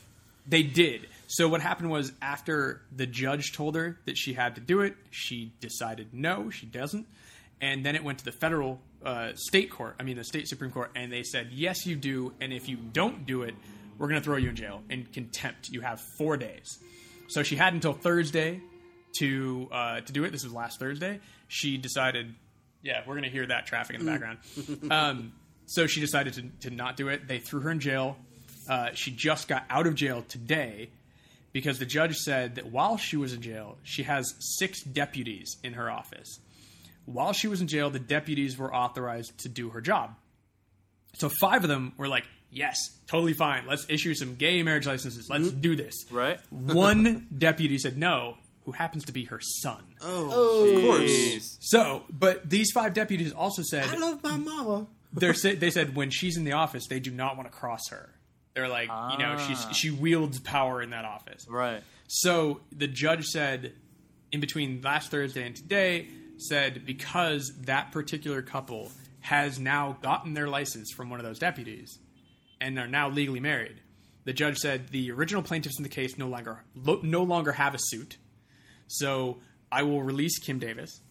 [0.48, 1.08] They did.
[1.28, 4.96] So what happened was after the judge told her that she had to do it,
[5.10, 7.08] she decided no, she doesn't.
[7.60, 9.96] And then it went to the federal uh, state court.
[10.00, 12.76] I mean, the state supreme court, and they said yes, you do, and if you
[12.78, 13.56] don't do it,
[14.02, 15.70] we're going to throw you in jail in contempt.
[15.70, 16.80] You have four days.
[17.28, 18.60] So she had until Thursday
[19.20, 20.32] to uh, to do it.
[20.32, 21.20] This was last Thursday.
[21.48, 22.34] She decided,
[22.82, 24.40] yeah, we're going to hear that traffic in the background.
[24.92, 25.34] um,
[25.68, 27.28] so she decided to, to not do it.
[27.28, 28.18] They threw her in jail.
[28.68, 30.90] Uh, she just got out of jail today
[31.54, 35.74] because the judge said that while she was in jail, she has six deputies in
[35.74, 36.40] her office.
[37.06, 40.16] While she was in jail, the deputies were authorized to do her job.
[41.14, 43.66] So five of them were like, yes, totally fine.
[43.68, 45.30] Let's issue some gay marriage licenses.
[45.30, 45.96] Let's do this.
[46.12, 46.40] Right?
[46.52, 49.82] One deputy said no, who happens to be her son.
[50.02, 51.58] Oh, of course.
[51.62, 54.88] So, but these five deputies also said I love my mama.
[55.14, 57.90] they're sa- they said when she's in the office, they do not want to cross
[57.90, 58.10] her.
[58.54, 59.72] They're like, you know, she's Ah.
[59.72, 61.48] she wields power in that office.
[61.50, 61.82] Right.
[62.08, 63.72] So the judge said,
[64.34, 70.48] in between last Thursday and today, said because that particular couple has now gotten their
[70.50, 71.98] license from one of those deputies
[72.62, 73.82] and are now legally married.
[74.24, 77.74] The judge said the original plaintiffs in the case no longer lo- no longer have
[77.74, 78.18] a suit,
[78.88, 79.40] so
[79.72, 81.02] I will release Kim Davis.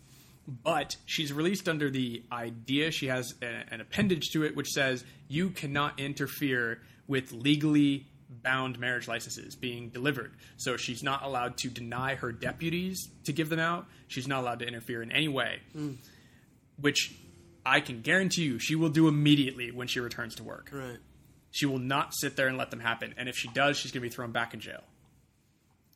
[0.46, 5.04] But she's released under the idea she has a, an appendage to it which says
[5.28, 10.32] you cannot interfere with legally bound marriage licenses being delivered.
[10.56, 13.86] So she's not allowed to deny her deputies to give them out.
[14.06, 15.94] She's not allowed to interfere in any way, hmm.
[16.80, 17.12] which
[17.66, 20.70] I can guarantee you she will do immediately when she returns to work.
[20.72, 20.98] Right.
[21.50, 23.14] She will not sit there and let them happen.
[23.16, 24.82] And if she does, she's going to be thrown back in jail.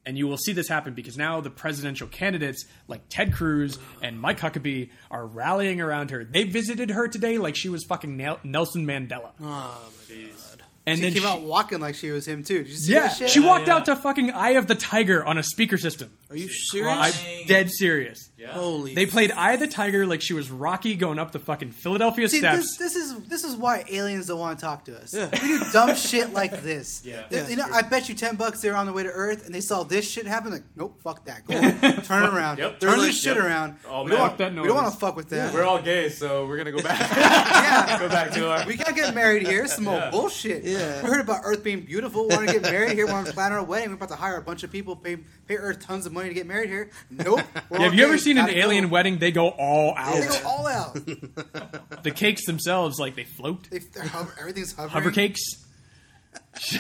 [0.07, 4.21] And you will see this happen because now the presidential candidates like Ted Cruz and
[4.21, 6.25] Mike Huckabee are rallying around her.
[6.25, 9.31] They visited her today like she was fucking Nelson Mandela.
[9.41, 10.54] Oh my god.
[10.87, 12.59] And She then came she, out walking like she was him too.
[12.59, 13.31] Did you see yeah, that shit?
[13.31, 13.77] she walked yeah.
[13.77, 16.11] out to fucking Eye of the Tiger on a speaker system.
[16.29, 16.95] Are you serious?
[16.99, 18.29] I'm dead serious.
[18.37, 18.49] Yeah.
[18.49, 18.95] Holy.
[18.95, 22.29] They played Eye of the Tiger like she was Rocky going up the fucking Philadelphia
[22.29, 22.77] See, steps.
[22.77, 25.15] this, this is this is why aliens don't want to talk to us.
[25.15, 25.31] Yeah.
[25.33, 27.01] We do dumb shit like this.
[27.03, 27.23] Yeah.
[27.31, 27.49] They- Yeah.
[27.49, 29.63] you know, I bet you ten bucks they're on the way to Earth and they
[29.63, 30.53] saw this shit happen.
[30.53, 31.47] Like, nope, fuck that.
[31.47, 31.55] Go
[32.03, 32.59] turn around.
[32.59, 32.81] Yep.
[32.81, 33.45] Turn They're this like, shit yep.
[33.47, 33.77] around.
[33.89, 34.19] Oh, we man.
[34.19, 35.55] don't, want, we don't want to fuck with them.
[35.55, 37.01] We're all gay, so we're gonna go back.
[37.17, 37.99] yeah.
[37.99, 38.67] go back to our.
[38.67, 39.67] We can't get married here.
[39.67, 40.11] Some old Yeah.
[40.11, 40.74] bullshit.
[40.79, 41.03] Yeah.
[41.03, 42.29] We heard about Earth being beautiful.
[42.29, 43.07] We want to get married here.
[43.07, 43.91] We want to plan our wedding.
[43.91, 46.35] We're about to hire a bunch of people, pay pay Earth tons of money to
[46.35, 46.91] get married here.
[47.11, 47.41] Nope.
[47.71, 48.91] Yeah, have you ever seen an alien go.
[48.91, 49.19] wedding?
[49.19, 50.15] They go all out.
[50.15, 50.99] They go all out.
[52.05, 53.71] The cakes themselves, like they float.
[53.71, 54.91] They, they're hover, everything's hovering.
[54.93, 55.41] Hover cakes.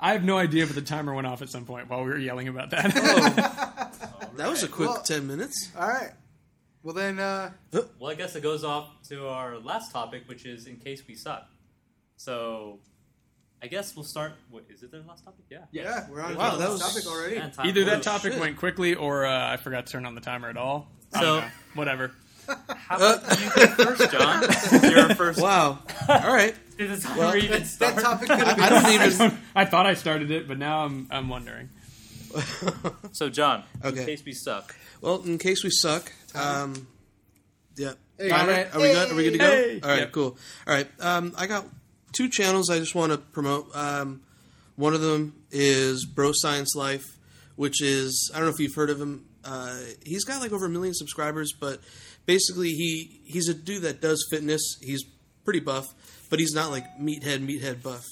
[0.00, 2.18] I have no idea, but the timer went off at some point while we were
[2.18, 2.92] yelling about that.
[4.36, 5.70] that was a quick Well- ten minutes.
[5.78, 6.10] All right.
[6.82, 10.66] Well then, uh, Well, I guess it goes off to our last topic, which is
[10.66, 11.46] in case we suck.
[12.18, 12.80] So,
[13.64, 14.32] I guess we'll start.
[14.50, 15.46] Wait, is it the last topic?
[15.50, 15.60] Yeah.
[15.72, 17.36] yeah, we're on Wow, that the was- topic already.
[17.38, 18.40] Man, time Either that topic shit.
[18.40, 20.86] went quickly, or uh, I forgot to turn on the timer at all.
[21.14, 21.50] I So- don't know.
[21.72, 22.10] whatever.
[22.76, 24.42] How about you go first, John?
[24.82, 25.40] You're first.
[25.40, 25.78] Wow.
[26.10, 26.54] All right.
[26.76, 27.98] Did the timer Well, even That start?
[28.02, 28.64] topic could have been.
[28.66, 29.38] I don't even.
[29.56, 31.70] I thought I started it, but now I'm I'm wondering.
[33.12, 34.00] So, John, Okay.
[34.00, 36.86] in case we suck, Well, in case we suck, um,
[37.76, 37.92] yeah.
[38.18, 38.28] Hey.
[38.28, 39.10] Timer, Are we good?
[39.10, 39.44] Are we good to go?
[39.50, 39.80] Hey.
[39.82, 40.12] All right, Yep.
[40.12, 40.36] cool.
[40.66, 40.88] All right.
[41.00, 41.64] Um, I got
[42.14, 43.74] two channels I just want to promote.
[43.76, 44.22] Um,
[44.76, 47.04] one of them is Bro Science Life,
[47.56, 49.26] which is I don't know if you've heard of him.
[49.44, 51.80] Uh, he's got like over a million subscribers, but
[52.26, 54.78] basically he he's a dude that does fitness.
[54.82, 55.04] He's
[55.44, 55.86] pretty buff,
[56.30, 58.04] but he's not like meathead meathead buff.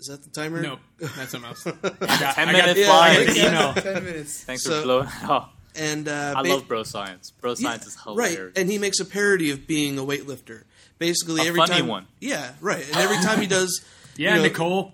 [0.00, 0.60] Is that the timer?
[0.62, 1.66] No, that's something else.
[1.66, 1.98] I got,
[2.34, 3.26] ten I got- minute yeah, I flies.
[3.26, 3.74] got the email.
[3.94, 4.44] Ten minutes.
[4.44, 5.50] Thanks So- for blowing it off.
[5.76, 7.30] And uh, I ba- love bro science.
[7.30, 8.38] Bro science is hilarious.
[8.38, 10.64] Right, and he makes a parody of being a weightlifter.
[10.98, 12.06] Basically, A every funny time, one.
[12.20, 12.84] Yeah, right.
[12.86, 13.84] And every time he does,
[14.16, 14.92] Yeah, you know, Nicole.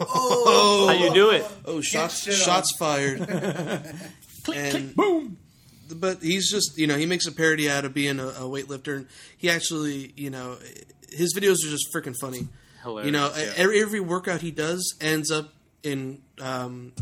[0.00, 1.46] Oh, How you do it?
[1.64, 3.18] oh, shots, shots fired.
[4.44, 5.38] Click, and- click, boom.
[5.94, 8.96] but he's just, you know, he makes a parody out of being a, a weightlifter,
[8.96, 9.06] and
[9.38, 10.56] he actually, you know,
[11.10, 12.48] his videos are just freaking funny.
[12.82, 13.06] Hilarious.
[13.06, 13.52] You know, yeah.
[13.56, 16.92] every, every workout he does ends up in um,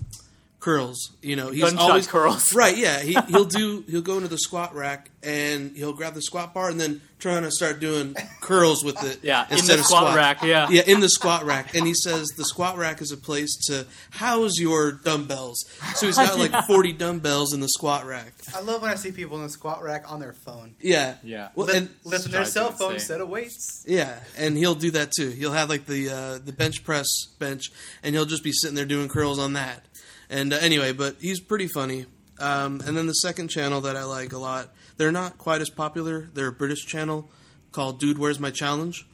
[0.62, 1.10] curls.
[1.20, 2.54] You know, he's Gunshot always curls.
[2.62, 2.76] Right?
[2.76, 3.84] Yeah, he, he'll do.
[3.88, 7.42] He'll go into the squat rack and he'll grab the squat bar and then trying
[7.42, 9.20] to start doing curls with it.
[9.22, 10.16] Yeah, in instead the of squat squat.
[10.16, 10.68] rack, yeah.
[10.70, 11.74] yeah, in the squat rack.
[11.74, 15.64] And he says the squat rack is a place to house your dumbbells.
[15.94, 18.32] So he's got like forty dumbbells in the squat rack.
[18.54, 20.74] I love when I see people in the squat rack on their phone.
[20.80, 21.48] Yeah, Yeah.
[21.54, 23.84] Well, Lift, and lifting their cell phone instead of weights.
[23.86, 25.30] Yeah, and he'll do that too.
[25.30, 27.70] He'll have like the uh, the bench press bench,
[28.02, 29.84] and he'll just be sitting there doing curls on that.
[30.32, 32.06] And uh, anyway, but he's pretty funny.
[32.40, 35.68] Um, and then the second channel that I like a lot, they're not quite as
[35.68, 36.30] popular.
[36.32, 37.30] They're a British channel
[37.70, 39.06] called Dude Where's My Challenge,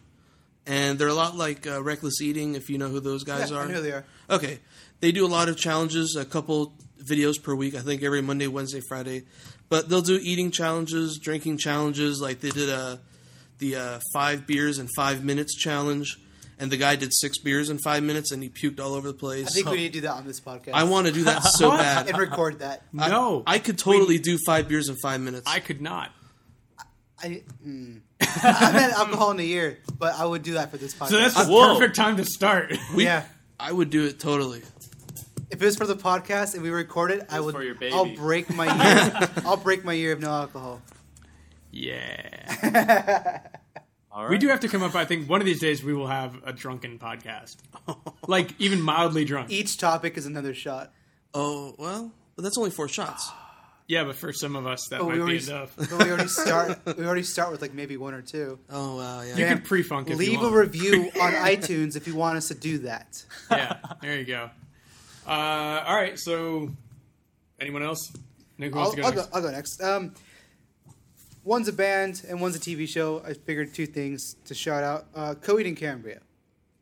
[0.64, 3.58] and they're a lot like uh, Reckless Eating, if you know who those guys yeah,
[3.58, 3.62] are.
[3.62, 4.04] I know who they are.
[4.30, 4.60] Okay,
[5.00, 7.74] they do a lot of challenges, a couple videos per week.
[7.74, 9.24] I think every Monday, Wednesday, Friday.
[9.68, 12.20] But they'll do eating challenges, drinking challenges.
[12.20, 13.00] Like they did a
[13.58, 16.16] the uh, five beers in five minutes challenge,
[16.58, 19.14] and the guy did six beers in five minutes, and he puked all over the
[19.18, 19.46] place.
[19.46, 20.72] I think we need to do that on this podcast.
[20.74, 22.08] I want to do that so bad.
[22.08, 22.82] and record that.
[22.98, 23.42] I- No.
[23.46, 25.44] I, could totally do five beers in five minutes.
[25.46, 26.10] I could not.
[27.22, 28.00] I, mm.
[28.20, 28.28] I've
[28.74, 31.08] had alcohol in a year, but I would do that for this podcast.
[31.08, 31.74] So that's the Whoa.
[31.74, 32.72] perfect time to start.
[32.94, 33.24] We- yeah.
[33.60, 34.62] I would do it totally.
[35.50, 37.54] If it was for the podcast and we record it, I would.
[37.54, 37.92] for your baby.
[37.94, 39.28] I'll break my year.
[39.44, 40.80] I'll break my year of no alcohol.
[41.72, 43.40] yeah.
[44.10, 44.30] All right.
[44.30, 44.94] We do have to come up.
[44.94, 47.56] I think one of these days we will have a drunken podcast,
[48.26, 49.50] like even mildly drunk.
[49.50, 50.92] Each topic is another shot.
[51.34, 53.30] Oh well, but that's only four shots.
[53.90, 55.74] Yeah, but for some of us that But might we be enough.
[55.78, 56.78] but we already start.
[56.98, 58.58] We already start with like maybe one or two.
[58.68, 59.34] Oh wow, yeah.
[59.34, 59.54] You Yeah.
[59.54, 62.80] could pre-funk if you Leave a review on iTunes if you want us to do
[62.80, 63.24] that.
[63.50, 64.50] yeah, there you go.
[65.26, 65.30] Uh,
[65.86, 66.68] all right, so
[67.58, 68.12] anyone else?
[68.58, 69.26] Nick I'll, to go I'll next?
[69.30, 69.36] go.
[69.36, 69.82] I'll go next.
[69.82, 70.14] Um,
[71.48, 73.22] one's a band and one's a TV show.
[73.26, 75.06] I figured two things to shout out.
[75.14, 76.20] Uh, Coheed and Cambria,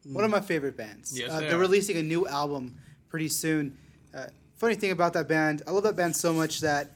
[0.05, 1.17] one of my favorite bands.
[1.19, 1.61] Yes, uh, they they're are.
[1.61, 2.77] releasing a new album
[3.09, 3.79] pretty soon.
[4.13, 6.91] Uh, funny thing about that band, I love that band so much that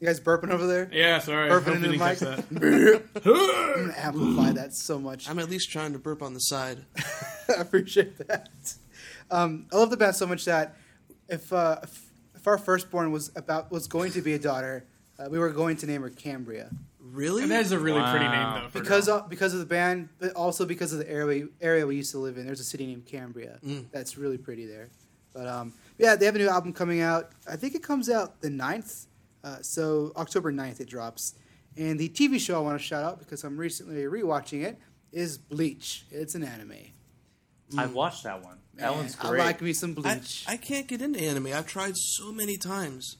[0.00, 0.88] you guys burping over there.
[0.90, 1.50] Yeah, sorry.
[1.50, 2.22] Burping Hope into the mic.
[3.26, 5.28] I'm gonna amplify that so much.
[5.28, 6.84] I'm at least trying to burp on the side.
[7.48, 8.48] I appreciate that.
[9.30, 10.76] Um, I love the band so much that
[11.28, 14.86] if, uh, if if our firstborn was about was going to be a daughter,
[15.18, 17.42] uh, we were going to name her Cambria Really?
[17.44, 18.60] And that is a really pretty name, Wow.
[18.64, 18.68] though.
[18.68, 19.18] for because girl.
[19.18, 22.18] of, because of the band, but also because of the area area we used to
[22.18, 22.44] live in.
[22.44, 23.86] There's a city named Cambria Mm.
[23.92, 24.88] that's really pretty there.
[25.32, 27.30] But um, yeah, they have a new album coming out.
[27.48, 29.06] I think it comes out the 9th.
[29.44, 31.34] Uh, so October 9th it drops.
[31.76, 34.76] And the TV show I want to shout out because I'm recently rewatching it
[35.12, 36.04] is Bleach.
[36.10, 36.72] It's an anime.
[37.78, 38.58] I've watched that one.
[38.74, 40.44] That Man, one's I like me some I, Bleach.
[40.48, 41.46] I can't get into anime.
[41.48, 43.16] I've tried so many times.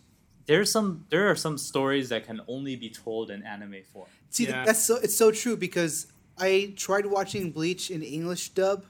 [0.46, 1.04] There's some.
[1.10, 4.06] There are some stories that can only be told in anime form.
[4.30, 4.64] See, Yeah.
[4.64, 6.06] that's so it's so true because
[6.38, 8.84] I tried watching Bleach in English dub.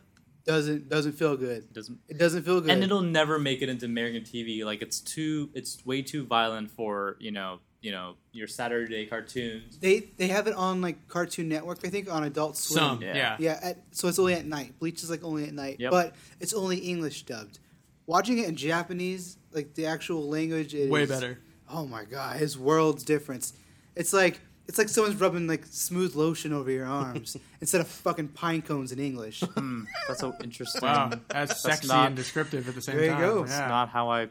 [0.45, 1.59] Doesn't doesn't feel good.
[1.65, 1.99] It doesn't.
[2.09, 2.71] It doesn't feel good.
[2.71, 4.65] And it'll never make it into American TV.
[4.65, 5.51] Like it's too.
[5.55, 7.61] It's way too violent for you know.
[7.83, 9.79] You know your Saturday cartoons.
[9.79, 12.79] They they have it on like Cartoon Network, I think, on Adult Swim.
[12.79, 13.15] some, Yeah.
[13.15, 13.37] yeah.
[13.39, 14.77] Yeah, at, so it's only at night.
[14.81, 15.91] Bleach is like only at night, Yep.
[15.93, 17.61] but it's only English dubbed.
[18.07, 21.39] Watching it in Japanese, like the actual language, is way better.
[21.71, 23.53] Oh my god, his world's difference.
[23.95, 28.29] It's like it's like someone's rubbing like smooth lotion over your arms instead of fucking
[28.29, 29.41] pine cones in English.
[29.41, 30.83] Hmm, that's so interesting.
[30.83, 33.21] Wow, that's sexy not- and descriptive at the same There you time.
[33.21, 33.47] go.
[33.47, 33.69] Yeah.
[33.69, 34.29] Not how I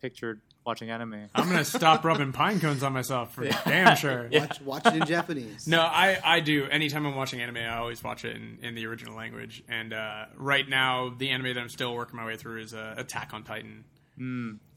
[0.00, 1.28] pictured watching anime.
[1.34, 4.28] I'm gonna stop rubbing pine cones on myself for damn sure.
[4.32, 5.66] Watch watch it in Japanese.
[5.66, 6.64] No, I, I do.
[6.66, 9.62] Anytime I'm watching anime, I always watch it in, in the original language.
[9.68, 12.94] And uh, right now, the anime that I'm still working my way through is uh,
[12.98, 13.84] Attack on Titan.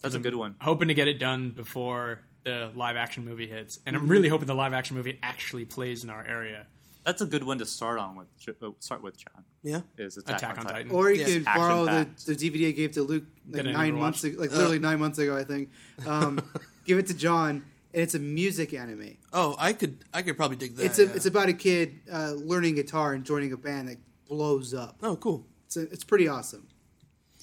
[0.01, 0.55] That's a good one.
[0.61, 3.79] Hoping to get it done before the live action movie hits.
[3.85, 4.05] And Mm-hmm.
[4.05, 6.65] I'm really hoping the live action movie actually plays in our area.
[7.05, 8.27] That's a good one to start on with.
[8.61, 9.43] uh, Start with John.
[9.61, 9.81] Yeah.
[9.97, 10.91] Is Attack, Attack on Titan.
[10.91, 12.25] Or you Yes, could action borrow the, packed.
[12.25, 14.33] the DVD I gave to Luke like That I nine never months watched.
[14.35, 15.69] ago, like literally nine months ago, I think.
[16.05, 16.39] Um,
[16.85, 17.63] give it to John,
[17.93, 19.17] and it's a music anime.
[19.33, 20.85] Oh, I could I could probably dig that.
[20.85, 21.11] It's a, yeah.
[21.15, 23.97] it's about a kid uh, learning guitar and joining a band that
[24.29, 24.97] blows up.
[25.03, 25.45] Oh, cool.
[25.65, 26.67] It's a, it's pretty awesome.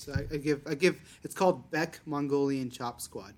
[0.01, 3.35] So I, I give I give it's called Beck Mongolian Chop Squad.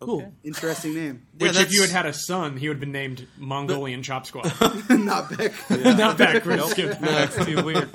[0.00, 0.18] Cool.
[0.20, 0.30] Okay.
[0.42, 1.26] Interesting name.
[1.38, 4.26] Yeah, Which, if you had had a son, he would have been named Mongolian Chop
[4.26, 4.52] Squad.
[4.90, 5.52] Not Beck.
[5.70, 6.70] Not backwards.
[6.72, 7.30] skip No, back.
[7.32, 7.88] that's too weird.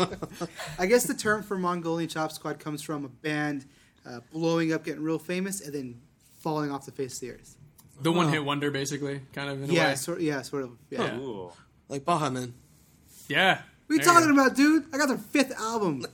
[0.80, 3.66] I guess the term for Mongolian Chop Squad comes from a band
[4.08, 6.02] uh, blowing up, getting real famous, and then
[6.40, 7.58] falling off the face of the earth.
[8.02, 9.96] The one hit wonder, basically, kind of in a Yeah, way.
[9.96, 10.72] sort yeah, sort of.
[10.90, 11.16] Yeah.
[11.18, 11.52] Ooh.
[11.90, 12.54] Like Baha Man.
[13.28, 13.56] Yeah.
[13.58, 14.42] What are you There talking go.
[14.42, 14.86] about, dude?
[14.94, 16.06] I got their fifth album.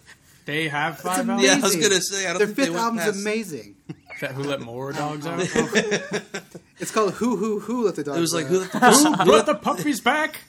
[0.45, 1.45] They have It's five amazing.
[1.45, 1.55] Yeah.
[1.57, 3.75] I was gonna say I don't Their think they fifth went album's past- amazing.
[4.15, 5.39] Is that Who Let More Dogs Out?
[6.79, 8.17] It's called Who Who Who Let the Dogs Out.
[8.17, 8.51] It was like Out.
[8.51, 10.39] who let the pussy, Who let the puppies back?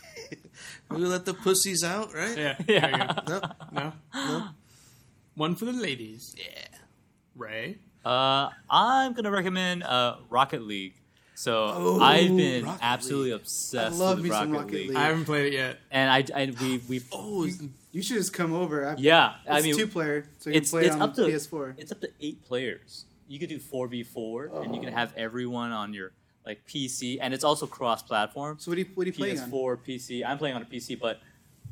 [0.90, 2.36] who let the pussies out, right?
[2.36, 2.56] Yeah.
[2.66, 3.40] There you go.
[3.72, 3.92] No.
[4.14, 4.48] No?
[5.34, 6.34] One for the ladies.
[6.38, 6.66] Yeah.
[7.36, 7.78] Ray?
[8.04, 10.94] Uh, I'm gonna recommend uh, Rocket League.
[11.36, 13.40] So Oh, I've been Rocket absolutely League.
[13.42, 14.88] obsessed I love with me Rocket, some Rocket League.
[14.88, 14.96] League.
[14.96, 15.78] I haven't played it yet.
[15.90, 17.62] and I, I we we Oh, is-
[17.92, 18.88] You should just come over.
[18.88, 19.34] I, yeah.
[19.44, 21.74] it's I mean, two player, so you can it's play it's on up to PS4.
[21.78, 23.04] it's up to eight players.
[23.28, 24.96] You could do four v four, and you can oh.
[24.96, 26.12] have everyone on your
[26.46, 28.56] like PC, and it's also cross platform.
[28.58, 29.50] So what are you what are you playing on?
[29.50, 30.24] PS4, PC.
[30.24, 31.20] I'm playing on a PC, but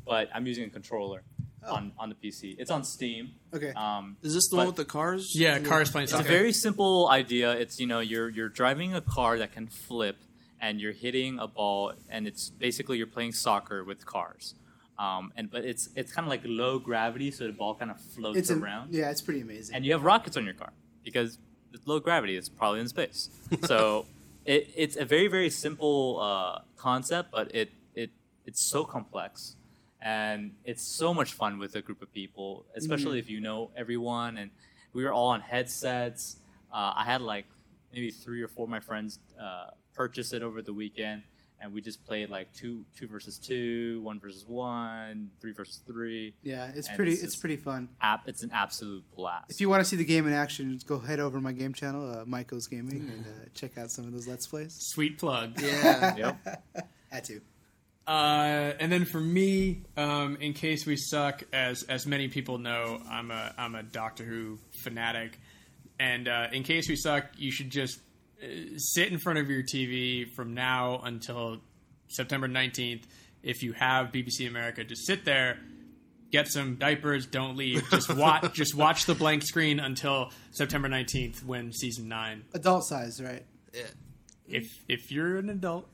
[0.05, 1.34] but I'm using a controller Oh.
[1.67, 2.55] On on the PC.
[2.59, 3.31] It's on Steam.
[3.53, 3.71] Okay.
[3.73, 5.35] Um, is this the But- one with the cars?
[5.35, 7.51] Yeah, Cars playing It's a very simple idea.
[7.53, 10.17] It's you know you're you're driving a car that can flip,
[10.61, 14.55] and you're hitting a ball, and it's basically you're playing soccer with cars.
[14.97, 17.99] Um, and but it's it's kind of like low gravity, so the ball kind of
[17.99, 19.75] floats It's a, around, yeah, it's pretty amazing.
[19.75, 20.71] and you have rockets on your car
[21.03, 21.37] because
[21.73, 22.37] it's low gravity.
[22.37, 23.29] It's probably in space.
[23.65, 24.05] So
[24.45, 28.11] it, it's a very very simple uh, concept, but it it
[28.45, 29.57] it's so complex,
[30.05, 34.37] and it's so much fun with a group of people, especially if you know everyone.
[34.37, 34.51] And
[34.93, 36.37] we were all on headsets.
[36.71, 37.45] Uh, I had like
[37.91, 41.23] maybe three or four of my friends uh, purchase it over the weekend,
[41.59, 46.35] and we just played like two two versus two, one versus one, three versus three.
[46.43, 47.13] Yeah, it's And pretty.
[47.13, 47.89] it's It's, pretty fun.
[48.01, 49.49] App, it's an absolute blast.
[49.49, 51.51] If you want to see the game in action, just go head over to my
[51.53, 54.73] game channel, uh, Michael's Gaming, and uh, check out some of those Let's Plays.
[54.75, 55.59] Sweet plug.
[55.59, 56.15] Yeah.
[56.17, 56.63] Yep.
[57.11, 57.41] Had to.
[58.07, 63.01] Uh, and then for me, um, in case we suck, as as many people know,
[63.09, 65.39] I'm a I'm a Doctor Who fanatic,
[65.99, 67.99] and uh, in case we suck, you should just
[68.43, 68.45] uh,
[68.77, 71.57] sit in front of your TV from now until
[72.07, 73.03] September 19th.
[73.41, 75.57] If you have BBC America, just sit there,
[76.31, 81.43] get some diapers, don't leave, just watch just watch the blank screen until September 19th
[81.43, 83.43] when season nine Adult size, right?
[83.73, 83.83] yeah.
[84.47, 85.87] if if you're an adult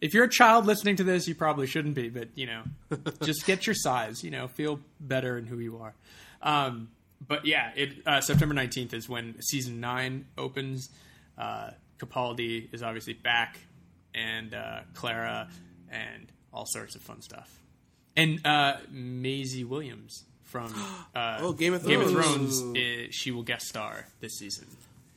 [0.00, 2.62] if you're a child listening to this you probably shouldn't be but you know
[3.22, 5.94] just get your size you know feel better in who you are
[6.42, 6.88] um,
[7.26, 10.90] but yeah it uh, september 19th is when season 9 opens
[11.38, 13.58] uh, capaldi is obviously back
[14.14, 15.48] and uh, clara
[15.90, 17.62] and all sorts of fun stuff
[18.16, 20.72] and uh, Maisie Williams from
[21.14, 22.60] uh, Oh, Game of Game of Thrones.
[22.60, 22.78] Thrones.
[22.78, 24.66] uh, she will guest star this season.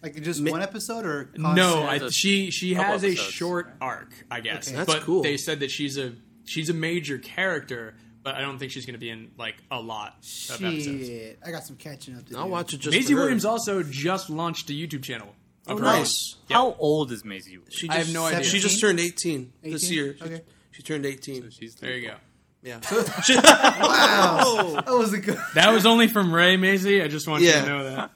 [0.02, 2.04] Like just one episode or No, constant?
[2.04, 4.68] I, a she she couple has a short arc, I guess.
[4.68, 4.78] Okay.
[4.78, 5.24] That's but cool.
[5.24, 6.14] they said that she's a
[6.46, 9.80] she's a major character, but I don't think she's going to be in like a
[9.82, 10.16] lot
[10.50, 11.38] of episodes.
[11.46, 12.40] I got some catching up to do.
[12.40, 13.26] I'll watch it just Maisie for her.
[13.26, 15.28] Williams also just launched a YouTube channel.
[15.68, 16.36] Oh, of her nice.
[16.50, 17.58] How old is Maisie?
[17.58, 17.74] Williams?
[17.76, 18.44] She I have no idea.
[18.44, 20.16] She just turned 18, this year.
[20.18, 20.42] She, Okay.
[20.72, 21.50] she turned 18.
[21.52, 22.16] She's There you go.
[22.64, 22.80] Yeah.
[23.80, 25.38] Wow, that was a good.
[25.56, 27.02] That was only from Ray Maisie.
[27.02, 28.12] I just want you to know that.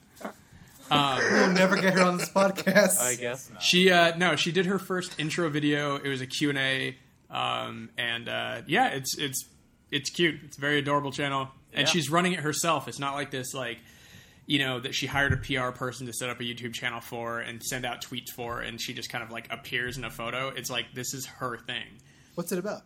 [0.90, 3.00] We'll never get her on this podcast.
[3.00, 3.62] I guess not.
[3.62, 5.96] She uh no, she did her first intro video.
[5.96, 6.96] It was a Q&A
[7.30, 9.46] um and uh yeah, it's it's
[9.90, 10.40] it's cute.
[10.44, 11.48] It's a very adorable channel.
[11.72, 11.92] And Yeah.
[11.92, 12.86] she's running it herself.
[12.88, 13.78] It's not like this like
[14.46, 17.40] you know that she hired a PR person to set up a YouTube channel for
[17.40, 20.48] and send out tweets for and she just kind of like appears in a photo.
[20.48, 21.86] It's like this is her thing.
[22.34, 22.82] What's it about?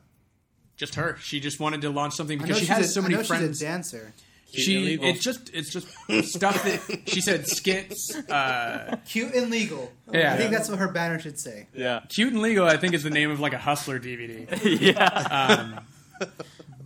[0.77, 1.17] Just her.
[1.21, 3.49] She just wanted to launch something because she has a- so I many know friends.
[3.59, 4.15] She's a dancer.
[4.53, 5.09] She Illegal.
[5.09, 5.87] it's just it's just
[6.31, 9.93] stuff that she said skits uh Cute and legal.
[10.11, 10.33] Yeah.
[10.33, 11.69] I think that's what her banner should say.
[11.75, 12.01] Yeah.
[12.09, 14.49] Cute and Legal, I think, is the name of like a Hustler DVD.
[14.81, 15.05] yeah.
[16.21, 16.29] Um,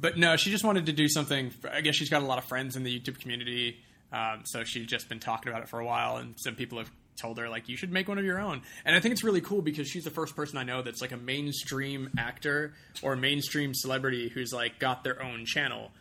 [0.01, 1.53] but no, she just wanted to do something.
[1.71, 3.79] I guess she's got a lot of friends in the YouTube community,
[4.13, 6.17] um, so she's just been talking about it for a while.
[6.17, 8.63] And some people have told her like, you should make one of your own.
[8.85, 11.13] And I think it's really cool because she's the first person I know that's like
[11.13, 15.93] a mainstream actor or mainstream celebrity who's like got their own channel.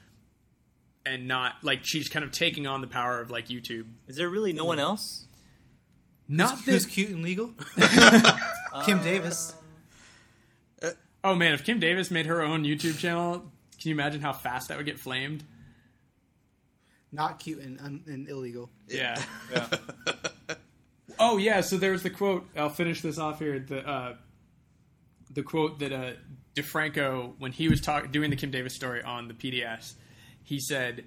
[1.06, 3.86] And not like she's kind of taking on the power of like YouTube.
[4.08, 5.26] Is there really no one else?
[6.28, 6.92] Not Who's that.
[6.92, 7.54] cute and legal?
[8.86, 9.54] Kim Davis.
[11.24, 13.40] Oh man, if Kim Davis made her own YouTube channel,
[13.80, 15.44] can you imagine how fast that would get flamed?
[17.12, 18.70] Not cute and, un- and illegal.
[18.88, 19.22] Yeah.
[19.52, 19.68] Yeah.
[21.20, 22.48] Oh yeah, so there's the quote.
[22.56, 23.60] I'll finish this off here.
[23.60, 24.16] The uh,
[25.32, 26.12] the quote that uh,
[26.56, 29.94] DeFranco, when he was talk- doing the Kim Davis story on the PDS,
[30.44, 31.06] he said,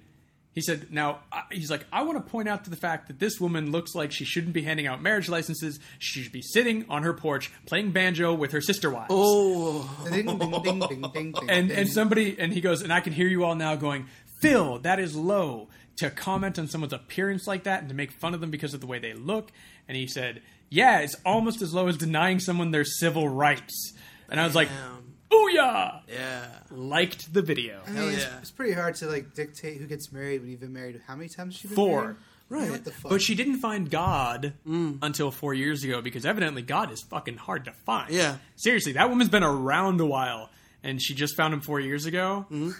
[0.53, 1.19] he said, now
[1.51, 4.13] he's like, I want to point out to the fact that this woman looks like
[4.13, 5.79] she shouldn't be handing out marriage licenses.
[5.99, 9.07] She should be sitting on her porch playing banjo with her sister wives.
[9.09, 10.07] Oh.
[10.09, 13.55] Ding, ding, ding, and and somebody and he goes and I can hear you all
[13.55, 14.07] now going,
[14.39, 15.67] Phil, that is low
[15.97, 18.81] to comment on someone's appearance like that and to make fun of them because of
[18.81, 19.51] the way they look.
[19.87, 23.93] And he said, Yeah, it's almost as low as denying someone their civil rights.
[24.29, 25.14] And I was like, Damn.
[25.35, 26.01] Booyah!
[26.07, 26.45] Yeah.
[26.71, 27.81] Liked the video.
[27.85, 28.37] I mean, Hell it's, yeah.
[28.39, 31.01] it's pretty hard to like dictate who gets married when you've been married.
[31.07, 32.01] How many times has she been Four.
[32.01, 32.15] married?
[32.47, 32.69] Right.
[32.69, 33.09] What the fuck?
[33.11, 34.99] But she didn't find God mm.
[35.01, 38.13] until four years ago because evidently God is fucking hard to find.
[38.13, 38.37] Yeah.
[38.55, 40.49] Seriously, that woman's been around a while
[40.83, 42.45] and she just found him four years ago.
[42.51, 42.71] Mm-hmm.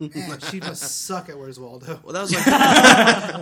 [0.30, 1.98] Man, she must suck at Where's Waldo.
[2.04, 2.32] Well, that was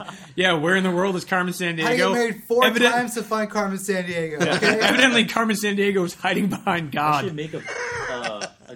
[0.08, 2.08] like Yeah, where in the world is Carmen San How do you Diego?
[2.14, 4.40] get married four Evident- times to find Carmen Sandiego?
[4.40, 7.36] Okay, Evidently, Carmen Sandiego is hiding behind I should God.
[7.36, 7.60] make a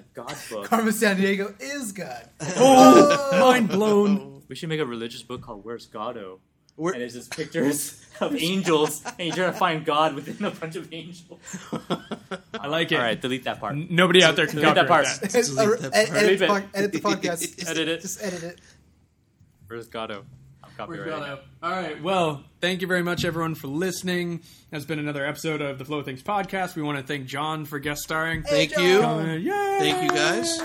[0.00, 0.64] a god book.
[0.66, 2.28] Carmen Sandiego is God.
[2.56, 4.42] Oh, oh, mind blown.
[4.48, 6.38] We should make a religious book called Where's Goddo?
[6.76, 10.50] Where- And it's just pictures of angels, and you're trying to find God within a
[10.50, 11.38] bunch of angels.
[12.54, 12.96] I like it.
[12.96, 13.74] All right, delete that part.
[13.74, 15.04] N- Nobody out there can Delete that part.
[15.06, 15.34] that.
[15.34, 16.64] Edit, Delete that edit, part.
[16.74, 17.56] edit, the, Leave edit the podcast.
[17.56, 18.00] Just, Edit it.
[18.00, 18.60] Just edit it.
[19.66, 20.24] Where's Goddo?
[20.82, 21.20] I'm We're copyrighting.
[21.20, 22.02] gonna- All right.
[22.02, 24.40] Well, thank you very much, everyone, for listening.
[24.70, 26.74] That's been another episode of the Flow of Things podcast.
[26.76, 28.42] We want to thank John for guest starring.
[28.42, 29.02] Thank Hey, you.
[29.02, 29.78] Uh, yay!
[29.80, 30.60] Thank you guys.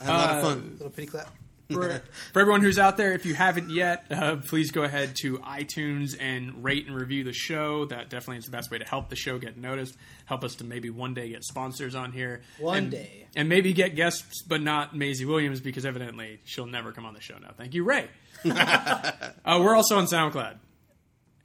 [0.00, 0.70] I had a lot of Uh, fun.
[0.78, 1.28] Little pity clap.
[1.70, 2.02] For,
[2.32, 6.16] for everyone who's out there, if you haven't yet, uh, please go ahead to iTunes
[6.18, 7.84] and rate and review the show.
[7.84, 9.96] That definitely is the best way to help the show get noticed.
[10.24, 12.40] Help us to maybe one day get sponsors on here.
[12.58, 13.26] One And- day.
[13.36, 17.20] And maybe get guests, but not Maisie Williams, because evidently she'll never come on the
[17.20, 17.50] show now.
[17.56, 18.08] Thank you, Ray.
[18.50, 19.12] uh,
[19.46, 20.56] we're also on SoundCloud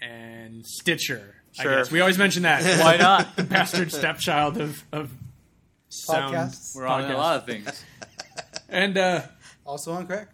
[0.01, 1.35] and Stitcher.
[1.59, 1.75] I Sure.
[1.77, 1.91] guess.
[1.91, 2.63] We always mention that.
[2.83, 3.35] Why not?
[3.35, 5.11] The Bastard stepchild of, of
[5.89, 6.33] sound.
[6.35, 6.75] Podcasts.
[6.75, 7.13] We're on Podcast.
[7.13, 7.85] a lot of things.
[8.69, 9.21] And uh,
[9.65, 10.29] Also on crack.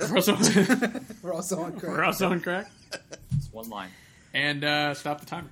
[0.00, 0.36] we're also,
[1.22, 1.92] We're also on crack.
[1.92, 2.70] we're also on crack.
[3.36, 3.90] It's one line.
[4.32, 5.50] And uh, stop the timer.